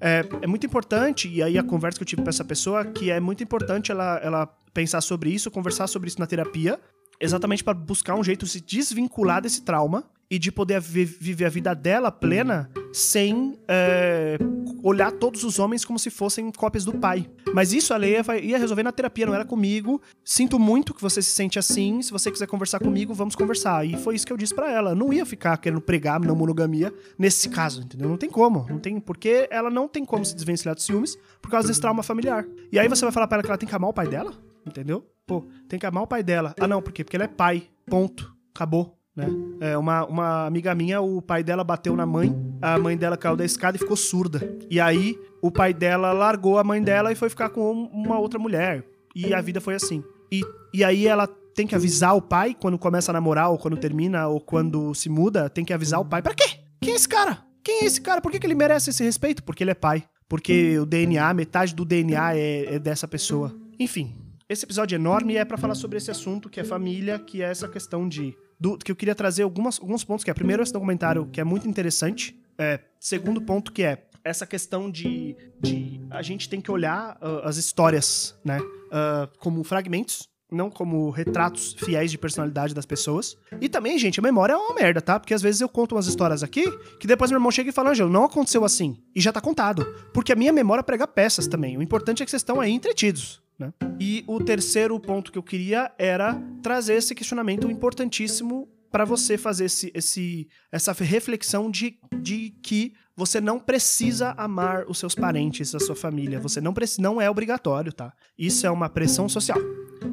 É, 0.00 0.24
é 0.40 0.46
muito 0.46 0.64
importante, 0.64 1.28
e 1.28 1.42
aí 1.42 1.58
a 1.58 1.62
conversa 1.64 1.98
que 1.98 2.04
eu 2.04 2.06
tive 2.06 2.22
com 2.22 2.28
essa 2.28 2.44
pessoa, 2.44 2.84
que 2.84 3.10
é 3.10 3.18
muito 3.18 3.42
importante 3.42 3.90
ela, 3.90 4.20
ela 4.22 4.46
pensar 4.72 5.00
sobre 5.00 5.30
isso, 5.30 5.50
conversar 5.50 5.88
sobre 5.88 6.06
isso 6.06 6.20
na 6.20 6.26
terapia, 6.28 6.78
exatamente 7.20 7.64
para 7.64 7.74
buscar 7.74 8.14
um 8.14 8.22
jeito 8.22 8.46
de 8.46 8.52
se 8.52 8.60
desvincular 8.60 9.42
desse 9.42 9.62
trauma 9.62 10.08
e 10.30 10.38
de 10.38 10.52
poder 10.52 10.80
viver 10.80 11.46
a 11.46 11.48
vida 11.48 11.74
dela 11.74 12.10
plena 12.10 12.70
sem 12.92 13.58
é, 13.66 14.36
olhar 14.82 15.10
todos 15.12 15.44
os 15.44 15.58
homens 15.58 15.84
como 15.84 15.98
se 15.98 16.10
fossem 16.10 16.50
cópias 16.50 16.84
do 16.84 16.92
pai. 16.92 17.28
Mas 17.54 17.72
isso 17.72 17.94
a 17.94 17.96
Leia 17.96 18.22
ia 18.42 18.58
resolver 18.58 18.82
na 18.82 18.92
terapia, 18.92 19.26
não 19.26 19.34
era 19.34 19.44
comigo. 19.44 20.00
Sinto 20.24 20.58
muito 20.58 20.92
que 20.92 21.00
você 21.00 21.22
se 21.22 21.30
sente 21.30 21.58
assim. 21.58 22.02
Se 22.02 22.10
você 22.10 22.30
quiser 22.30 22.46
conversar 22.46 22.78
comigo, 22.78 23.14
vamos 23.14 23.34
conversar. 23.34 23.86
E 23.86 23.96
foi 23.96 24.14
isso 24.14 24.26
que 24.26 24.32
eu 24.32 24.36
disse 24.36 24.54
para 24.54 24.70
ela. 24.70 24.94
Não 24.94 25.12
ia 25.12 25.24
ficar 25.24 25.56
querendo 25.58 25.80
pregar 25.80 26.20
não 26.20 26.36
monogamia 26.36 26.92
nesse 27.18 27.48
caso, 27.48 27.82
entendeu? 27.82 28.08
Não 28.08 28.16
tem 28.16 28.28
como. 28.28 28.66
Não 28.68 28.78
tem, 28.78 29.00
porque 29.00 29.48
ela 29.50 29.70
não 29.70 29.88
tem 29.88 30.04
como 30.04 30.24
se 30.24 30.34
desvencilhar 30.34 30.74
de 30.74 30.82
ciúmes 30.82 31.16
por 31.40 31.50
causa 31.50 31.68
desse 31.68 31.80
trauma 31.80 32.02
familiar. 32.02 32.44
E 32.70 32.78
aí 32.78 32.88
você 32.88 33.04
vai 33.04 33.12
falar 33.12 33.26
para 33.26 33.36
ela 33.36 33.42
que 33.42 33.50
ela 33.50 33.58
tem 33.58 33.68
que 33.68 33.74
amar 33.74 33.90
o 33.90 33.94
pai 33.94 34.08
dela? 34.08 34.32
Entendeu? 34.66 35.06
Pô, 35.26 35.46
tem 35.68 35.78
que 35.78 35.86
amar 35.86 36.02
o 36.02 36.06
pai 36.06 36.22
dela. 36.22 36.54
Ah, 36.60 36.66
não, 36.66 36.82
por 36.82 36.92
quê? 36.92 37.04
Porque 37.04 37.16
ele 37.16 37.24
é 37.24 37.28
pai. 37.28 37.68
Ponto. 37.86 38.34
Acabou. 38.54 38.97
Né? 39.18 39.26
É, 39.60 39.76
uma, 39.76 40.04
uma 40.04 40.46
amiga 40.46 40.72
minha, 40.76 41.00
o 41.00 41.20
pai 41.20 41.42
dela 41.42 41.64
bateu 41.64 41.96
na 41.96 42.06
mãe, 42.06 42.32
a 42.62 42.78
mãe 42.78 42.96
dela 42.96 43.16
caiu 43.16 43.34
da 43.34 43.44
escada 43.44 43.76
e 43.76 43.80
ficou 43.80 43.96
surda. 43.96 44.56
E 44.70 44.78
aí 44.78 45.18
o 45.42 45.50
pai 45.50 45.74
dela 45.74 46.12
largou 46.12 46.56
a 46.56 46.62
mãe 46.62 46.80
dela 46.80 47.10
e 47.10 47.16
foi 47.16 47.28
ficar 47.28 47.48
com 47.48 47.72
uma 47.92 48.16
outra 48.20 48.38
mulher. 48.38 48.84
E 49.16 49.34
a 49.34 49.40
vida 49.40 49.60
foi 49.60 49.74
assim. 49.74 50.04
E, 50.30 50.42
e 50.72 50.84
aí 50.84 51.08
ela 51.08 51.26
tem 51.52 51.66
que 51.66 51.74
avisar 51.74 52.16
o 52.16 52.22
pai 52.22 52.54
quando 52.54 52.78
começa 52.78 53.10
a 53.10 53.14
namorar, 53.14 53.50
ou 53.50 53.58
quando 53.58 53.76
termina, 53.76 54.28
ou 54.28 54.40
quando 54.40 54.94
se 54.94 55.08
muda, 55.08 55.50
tem 55.50 55.64
que 55.64 55.72
avisar 55.72 55.98
o 55.98 56.04
pai. 56.04 56.22
Pra 56.22 56.32
quê? 56.32 56.60
Quem 56.80 56.92
é 56.92 56.96
esse 56.96 57.08
cara? 57.08 57.42
Quem 57.64 57.82
é 57.82 57.84
esse 57.86 58.00
cara? 58.00 58.20
Por 58.20 58.30
que, 58.30 58.38
que 58.38 58.46
ele 58.46 58.54
merece 58.54 58.90
esse 58.90 59.02
respeito? 59.02 59.42
Porque 59.42 59.64
ele 59.64 59.72
é 59.72 59.74
pai. 59.74 60.04
Porque 60.28 60.78
o 60.78 60.86
DNA, 60.86 61.34
metade 61.34 61.74
do 61.74 61.84
DNA 61.84 62.36
é, 62.36 62.74
é 62.76 62.78
dessa 62.78 63.08
pessoa. 63.08 63.52
Enfim, 63.80 64.14
esse 64.48 64.64
episódio 64.64 64.94
é 64.94 64.98
enorme 65.00 65.36
é 65.36 65.44
para 65.44 65.58
falar 65.58 65.74
sobre 65.74 65.98
esse 65.98 66.08
assunto 66.08 66.48
que 66.48 66.60
é 66.60 66.64
família, 66.64 67.18
que 67.18 67.42
é 67.42 67.50
essa 67.50 67.66
questão 67.66 68.08
de 68.08 68.36
do, 68.58 68.76
que 68.76 68.90
eu 68.90 68.96
queria 68.96 69.14
trazer 69.14 69.42
algumas, 69.42 69.80
alguns 69.80 70.04
pontos, 70.04 70.24
que 70.24 70.30
é 70.30 70.34
primeiro 70.34 70.62
esse 70.62 70.72
documentário 70.72 71.26
que 71.26 71.40
é 71.40 71.44
muito 71.44 71.68
interessante, 71.68 72.38
é, 72.58 72.80
segundo 72.98 73.40
ponto 73.40 73.72
que 73.72 73.82
é 73.82 74.04
essa 74.24 74.46
questão 74.46 74.90
de, 74.90 75.36
de 75.60 76.00
a 76.10 76.22
gente 76.22 76.48
tem 76.48 76.60
que 76.60 76.70
olhar 76.70 77.16
uh, 77.22 77.46
as 77.46 77.56
histórias, 77.56 78.38
né, 78.44 78.58
uh, 78.60 79.38
como 79.38 79.62
fragmentos, 79.64 80.28
não 80.50 80.70
como 80.70 81.10
retratos 81.10 81.74
fiéis 81.74 82.10
de 82.10 82.18
personalidade 82.18 82.74
das 82.74 82.86
pessoas. 82.86 83.36
E 83.60 83.68
também, 83.68 83.98
gente, 83.98 84.18
a 84.18 84.22
memória 84.22 84.54
é 84.54 84.56
uma 84.56 84.74
merda, 84.74 85.00
tá? 85.00 85.20
Porque 85.20 85.34
às 85.34 85.42
vezes 85.42 85.60
eu 85.60 85.68
conto 85.68 85.94
umas 85.94 86.06
histórias 86.06 86.42
aqui 86.42 86.64
que 86.98 87.06
depois 87.06 87.30
meu 87.30 87.36
irmão 87.36 87.50
chega 87.50 87.68
e 87.68 87.72
fala, 87.72 87.90
Angelo, 87.90 88.10
não 88.10 88.24
aconteceu 88.24 88.64
assim. 88.64 88.96
E 89.14 89.20
já 89.20 89.30
tá 89.30 89.42
contado. 89.42 89.84
Porque 90.12 90.32
a 90.32 90.36
minha 90.36 90.52
memória 90.52 90.82
prega 90.82 91.06
peças 91.06 91.46
também. 91.46 91.76
O 91.76 91.82
importante 91.82 92.22
é 92.22 92.24
que 92.24 92.30
vocês 92.30 92.40
estão 92.40 92.60
aí 92.60 92.72
entretidos. 92.72 93.42
Né? 93.58 93.72
E 93.98 94.24
o 94.26 94.42
terceiro 94.42 94.98
ponto 95.00 95.32
que 95.32 95.38
eu 95.38 95.42
queria 95.42 95.90
era 95.98 96.40
trazer 96.62 96.94
esse 96.94 97.14
questionamento 97.14 97.70
importantíssimo 97.70 98.68
para 98.90 99.04
você 99.04 99.36
fazer 99.36 99.66
esse, 99.66 99.90
esse, 99.94 100.48
essa 100.72 100.92
reflexão 100.92 101.70
de, 101.70 101.98
de 102.20 102.50
que 102.62 102.94
você 103.14 103.40
não 103.40 103.58
precisa 103.58 104.32
amar 104.38 104.86
os 104.88 104.98
seus 104.98 105.14
parentes, 105.14 105.74
a 105.74 105.80
sua 105.80 105.96
família. 105.96 106.40
Você 106.40 106.60
não, 106.60 106.72
não 106.98 107.20
é 107.20 107.28
obrigatório, 107.28 107.92
tá? 107.92 108.12
Isso 108.38 108.66
é 108.66 108.70
uma 108.70 108.88
pressão 108.88 109.28
social. 109.28 109.58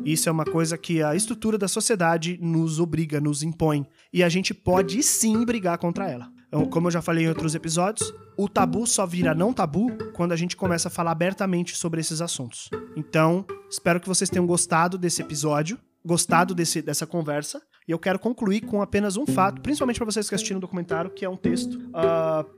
Isso 0.03 0.27
é 0.27 0.31
uma 0.31 0.43
coisa 0.43 0.77
que 0.77 1.01
a 1.01 1.15
estrutura 1.15 1.58
da 1.58 1.67
sociedade 1.67 2.38
nos 2.41 2.79
obriga, 2.79 3.21
nos 3.21 3.43
impõe. 3.43 3.86
E 4.12 4.23
a 4.23 4.29
gente 4.29 4.53
pode 4.53 5.01
sim 5.03 5.45
brigar 5.45 5.77
contra 5.77 6.10
ela. 6.10 6.35
Então, 6.55 6.65
como 6.67 6.87
eu 6.87 6.91
já 6.91 7.01
falei 7.01 7.25
em 7.25 7.27
outros 7.27 7.53
episódios, 7.53 8.13
o 8.37 8.47
tabu 8.47 8.87
só 8.87 9.05
vira 9.05 9.35
não 9.35 9.51
tabu 9.51 9.91
quando 10.13 10.31
a 10.31 10.37
gente 10.37 10.55
começa 10.55 10.87
a 10.87 10.91
falar 10.91 11.11
abertamente 11.11 11.75
sobre 11.75 11.99
esses 11.99 12.21
assuntos. 12.21 12.69
Então, 12.95 13.45
espero 13.69 13.99
que 13.99 14.07
vocês 14.07 14.29
tenham 14.29 14.47
gostado 14.47 14.97
desse 14.97 15.21
episódio, 15.21 15.77
gostado 16.05 16.55
desse, 16.55 16.81
dessa 16.81 17.05
conversa. 17.05 17.61
E 17.85 17.91
eu 17.91 17.99
quero 17.99 18.17
concluir 18.17 18.61
com 18.61 18.81
apenas 18.81 19.17
um 19.17 19.25
fato, 19.25 19.59
principalmente 19.59 19.97
para 19.97 20.05
vocês 20.05 20.29
que 20.29 20.35
assistiram 20.35 20.59
o 20.59 20.61
documentário, 20.61 21.11
que 21.11 21.25
é 21.25 21.29
um 21.29 21.35
texto 21.35 21.75
uh, 21.89 22.49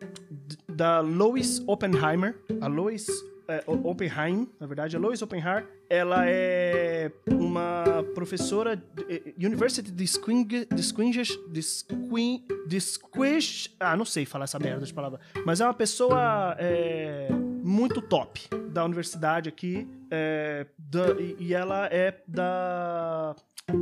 da 0.71 0.99
Lois 0.99 1.63
Oppenheimer. 1.65 2.39
A 2.61 2.67
Lois 2.67 3.07
é, 3.47 3.63
Oppenheim, 3.67 4.49
na 4.59 4.67
verdade, 4.67 4.95
a 4.95 4.99
Lois 4.99 5.21
Oppenheim, 5.21 5.63
ela 5.89 6.25
é 6.27 7.11
uma 7.31 8.03
professora 8.13 8.81
é, 9.09 9.33
University 9.37 9.91
Distinguished, 9.91 11.39
Distinguished, 12.67 13.75
ah, 13.79 13.95
não 13.95 14.05
sei 14.05 14.25
falar 14.25 14.43
essa 14.45 14.59
merda 14.59 14.85
de 14.85 14.93
palavra, 14.93 15.19
mas 15.45 15.61
é 15.61 15.65
uma 15.65 15.73
pessoa 15.73 16.55
é, 16.59 17.29
muito 17.63 18.01
top 18.01 18.49
da 18.69 18.83
universidade 18.83 19.47
aqui, 19.47 19.87
é, 20.11 20.65
da, 20.77 21.11
e, 21.19 21.37
e 21.39 21.53
ela 21.53 21.87
é 21.87 22.21
da 22.27 23.35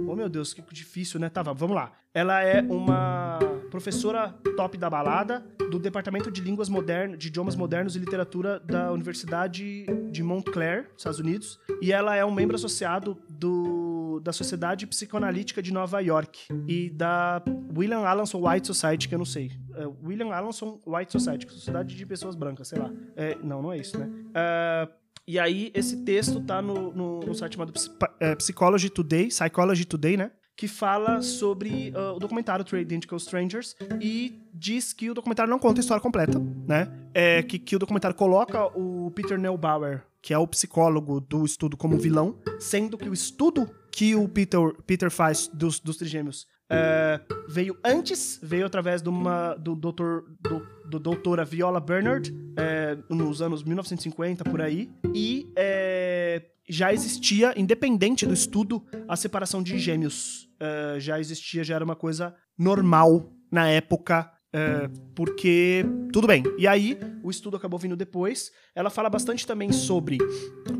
Oh, 0.07 0.15
meu 0.15 0.27
Deus, 0.27 0.51
que 0.51 0.63
difícil, 0.73 1.19
né? 1.19 1.29
Tá, 1.29 1.43
vamos 1.43 1.75
lá. 1.75 1.91
Ela 2.11 2.41
é 2.41 2.59
uma 2.59 3.37
professora 3.75 4.33
top 4.55 4.77
da 4.77 4.89
balada 4.89 5.45
do 5.69 5.77
Departamento 5.77 6.31
de 6.31 6.39
Línguas 6.39 6.69
Modernas, 6.69 7.19
de 7.19 7.27
Idiomas 7.27 7.57
Modernos 7.57 7.93
e 7.97 7.99
Literatura 7.99 8.57
da 8.57 8.89
Universidade 8.93 9.85
de 10.09 10.23
Montclair, 10.23 10.89
Estados 10.97 11.19
Unidos. 11.19 11.59
E 11.81 11.91
ela 11.91 12.15
é 12.15 12.23
um 12.23 12.31
membro 12.31 12.55
associado 12.55 13.17
do, 13.29 14.21
da 14.23 14.31
Sociedade 14.31 14.87
Psicoanalítica 14.87 15.61
de 15.61 15.73
Nova 15.73 15.99
York 15.99 16.47
e 16.65 16.89
da 16.89 17.43
William 17.77 17.99
Alanson 17.99 18.47
White 18.47 18.65
Society, 18.65 19.09
que 19.09 19.15
eu 19.15 19.19
não 19.19 19.25
sei. 19.25 19.51
É, 19.75 19.85
William 20.01 20.33
Alanson 20.33 20.79
White 20.85 21.11
Society, 21.11 21.51
Sociedade 21.51 21.97
de 21.97 22.05
Pessoas 22.05 22.33
Brancas, 22.33 22.69
sei 22.69 22.79
lá. 22.79 22.89
É, 23.13 23.37
não, 23.43 23.61
não 23.61 23.73
é 23.73 23.77
isso, 23.77 23.97
né? 23.99 24.05
Uh, 24.05 25.05
e 25.27 25.37
aí, 25.37 25.69
esse 25.73 25.97
texto 26.05 26.39
tá 26.39 26.61
no, 26.61 26.93
no, 26.93 27.19
no 27.19 27.35
site 27.35 27.55
chamado 27.55 27.73
é, 28.21 28.35
Psychology 28.35 28.89
Today, 28.89 29.27
Psychology 29.27 29.83
Today, 29.83 30.15
né? 30.15 30.31
Que 30.55 30.67
fala 30.67 31.21
sobre 31.21 31.91
uh, 31.95 32.15
o 32.15 32.19
documentário 32.19 32.63
Three 32.63 32.81
Identical 32.81 33.17
Strangers 33.17 33.75
e 33.99 34.41
diz 34.53 34.93
que 34.93 35.09
o 35.09 35.13
documentário 35.13 35.49
não 35.49 35.59
conta 35.59 35.79
a 35.79 35.81
história 35.81 36.01
completa, 36.01 36.39
né? 36.65 36.91
É, 37.13 37.43
que, 37.43 37.59
que 37.59 37.75
o 37.75 37.79
documentário 37.79 38.15
coloca 38.15 38.65
o 38.77 39.11
Peter 39.11 39.37
Neubauer, 39.37 40.03
que 40.21 40.33
é 40.33 40.37
o 40.37 40.47
psicólogo 40.47 41.19
do 41.19 41.45
estudo, 41.45 41.75
como 41.75 41.97
vilão, 41.97 42.37
sendo 42.59 42.97
que 42.97 43.09
o 43.09 43.13
estudo 43.13 43.69
que 43.91 44.15
o 44.15 44.27
Peter, 44.29 44.59
Peter 44.85 45.11
faz 45.11 45.47
dos, 45.47 45.79
dos 45.79 45.97
trigêmeos 45.97 46.47
é, 46.69 47.19
veio 47.47 47.77
antes, 47.83 48.39
veio 48.41 48.65
através 48.65 49.01
de 49.01 49.09
uma, 49.09 49.53
do, 49.55 49.75
doutor, 49.75 50.25
do, 50.41 50.65
do 50.85 50.99
doutora 50.99 51.45
Viola 51.45 51.79
Bernard, 51.79 52.33
é, 52.57 52.97
nos 53.09 53.41
anos 53.41 53.63
1950, 53.63 54.43
por 54.45 54.61
aí, 54.61 54.89
e 55.13 55.51
é, 55.55 56.41
já 56.67 56.91
existia, 56.91 57.53
independente 57.55 58.25
do 58.25 58.33
estudo, 58.33 58.83
a 59.07 59.15
separação 59.15 59.61
de 59.61 59.77
gêmeos. 59.77 60.44
É, 60.59 60.99
já 60.99 61.19
existia, 61.19 61.63
já 61.63 61.75
era 61.75 61.83
uma 61.83 61.95
coisa 61.95 62.35
normal 62.57 63.31
na 63.51 63.69
época 63.69 64.31
é, 64.55 64.89
porque 65.13 65.85
tudo 66.13 66.27
bem. 66.27 66.41
E 66.57 66.65
aí, 66.65 66.97
o 67.21 67.29
estudo 67.29 67.57
acabou 67.57 67.77
vindo 67.77 67.97
depois. 67.97 68.53
Ela 68.73 68.89
fala 68.89 69.09
bastante 69.09 69.45
também 69.45 69.69
sobre 69.73 70.17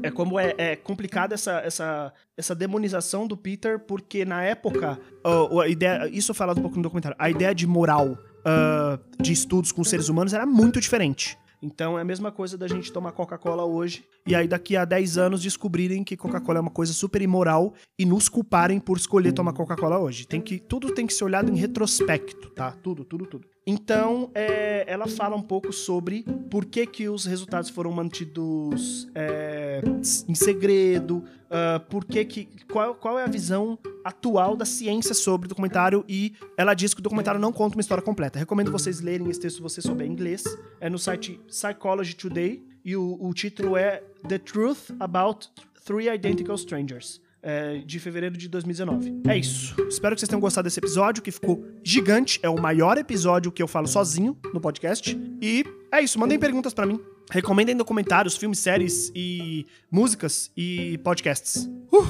é, 0.01 0.09
como 0.09 0.39
é, 0.39 0.55
é 0.57 0.75
complicada 0.77 1.33
essa, 1.33 1.59
essa, 1.59 2.13
essa 2.38 2.55
demonização 2.55 3.27
do 3.27 3.35
Peter, 3.35 3.77
porque 3.79 4.23
na 4.23 4.41
época, 4.43 4.97
uh, 5.27 5.59
a 5.59 5.67
ideia, 5.67 6.07
isso 6.07 6.33
fala 6.33 6.53
um 6.53 6.61
pouco 6.61 6.77
no 6.77 6.83
documentário, 6.83 7.17
a 7.19 7.29
ideia 7.29 7.53
de 7.53 7.67
moral 7.67 8.13
uh, 8.13 9.21
de 9.21 9.33
estudos 9.33 9.73
com 9.73 9.83
seres 9.83 10.07
humanos 10.07 10.33
era 10.33 10.45
muito 10.45 10.79
diferente. 10.79 11.38
Então 11.65 11.97
é 11.97 12.01
a 12.01 12.06
mesma 12.06 12.32
coisa 12.32 12.56
da 12.56 12.67
gente 12.67 12.93
tomar 12.93 13.12
Coca-Cola 13.12 13.65
hoje 13.65 14.06
e 14.28 14.36
aí 14.36 14.47
daqui 14.47 14.78
a 14.78 14.86
10 14.86 15.17
anos 15.17 15.41
descobrirem 15.41 16.04
que 16.04 16.15
Coca-Cola 16.15 16.60
é 16.60 16.62
uma 16.62 16.69
coisa 16.69 16.93
super 16.93 17.23
imoral 17.23 17.73
e 17.97 18.06
nos 18.06 18.30
culparem 18.30 18.80
por 18.80 18.97
escolher 18.97 19.32
tomar 19.32 19.51
Coca-Cola 19.51 19.97
hoje. 19.97 20.28
Tem 20.28 20.39
que 20.39 20.60
tudo 20.60 20.93
tem 20.93 21.08
que 21.08 21.13
ser 21.13 21.23
olhado 21.23 21.51
em 21.51 21.56
retrospecto, 21.56 22.51
tá? 22.51 22.71
Tudo, 22.84 23.04
tudo, 23.04 23.25
tudo. 23.25 23.54
Então, 23.67 24.30
é, 24.36 24.86
ela 24.88 25.08
fala 25.08 25.36
um 25.36 25.41
pouco 25.41 25.73
sobre 25.73 26.23
por 26.51 26.65
que, 26.65 26.86
que 26.86 27.10
os 27.10 27.25
resultados 27.25 27.67
foram 27.67 27.91
mantidos 27.91 29.08
é, 29.15 29.82
em 30.28 30.36
segredo, 30.36 31.23
uh, 31.45 31.80
por 31.89 32.06
que 32.06 32.23
que, 32.25 32.47
qual, 32.71 32.93
qual 32.93 33.17
é 33.17 33.23
a 33.23 33.28
visão 33.28 33.80
atual 34.04 34.56
da 34.56 34.65
ciência 34.65 35.15
sobre 35.15 35.47
o 35.47 35.49
documentário 35.49 36.06
e 36.08 36.34
ela 36.56 36.75
diz 36.75 36.93
que 36.93 36.99
o 36.99 37.04
documentário 37.04 37.39
não 37.39 37.51
conta 37.51 37.75
uma 37.75 37.82
história 37.82 38.04
completa. 38.04 38.38
Recomendo 38.38 38.71
vocês 38.71 39.01
lerem 39.01 39.28
esse 39.32 39.39
texto 39.39 39.56
se 39.56 39.62
você 39.63 39.82
souber 39.82 40.06
inglês. 40.06 40.43
É 40.80 40.88
no 40.88 40.99
site 40.99 41.41
Psychology 41.47 42.15
Today 42.15 42.63
e 42.84 42.95
o, 42.95 43.17
o 43.19 43.34
título 43.34 43.75
é 43.75 44.04
The 44.28 44.38
Truth 44.38 44.91
About 44.99 45.49
Three 45.84 46.08
Identical 46.08 46.56
Strangers 46.56 47.24
é, 47.45 47.77
de 47.86 47.99
fevereiro 47.99 48.36
de 48.36 48.49
2019. 48.49 49.21
É 49.27 49.38
isso. 49.38 49.75
Espero 49.88 50.15
que 50.15 50.19
vocês 50.19 50.27
tenham 50.27 50.41
gostado 50.41 50.65
desse 50.65 50.79
episódio, 50.79 51.21
que 51.21 51.31
ficou 51.31 51.63
gigante. 51.84 52.39
É 52.41 52.49
o 52.49 52.60
maior 52.60 52.97
episódio 52.97 53.51
que 53.51 53.62
eu 53.62 53.67
falo 53.67 53.88
sozinho 53.88 54.36
no 54.51 54.60
podcast. 54.60 55.15
E 55.39 55.63
é 55.91 56.01
isso. 56.01 56.19
Mandem 56.19 56.39
perguntas 56.39 56.73
para 56.73 56.88
mim. 56.88 56.99
Recomendem 57.29 57.75
documentários, 57.75 58.36
filmes, 58.36 58.60
séries 58.60 59.12
e 59.15 59.65
músicas 59.91 60.51
e 60.58 60.97
podcasts. 61.03 61.69
Uh, 61.93 62.08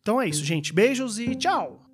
então 0.00 0.20
é 0.20 0.26
isso, 0.26 0.42
gente. 0.42 0.72
Beijos 0.72 1.18
e 1.18 1.34
tchau! 1.34 1.87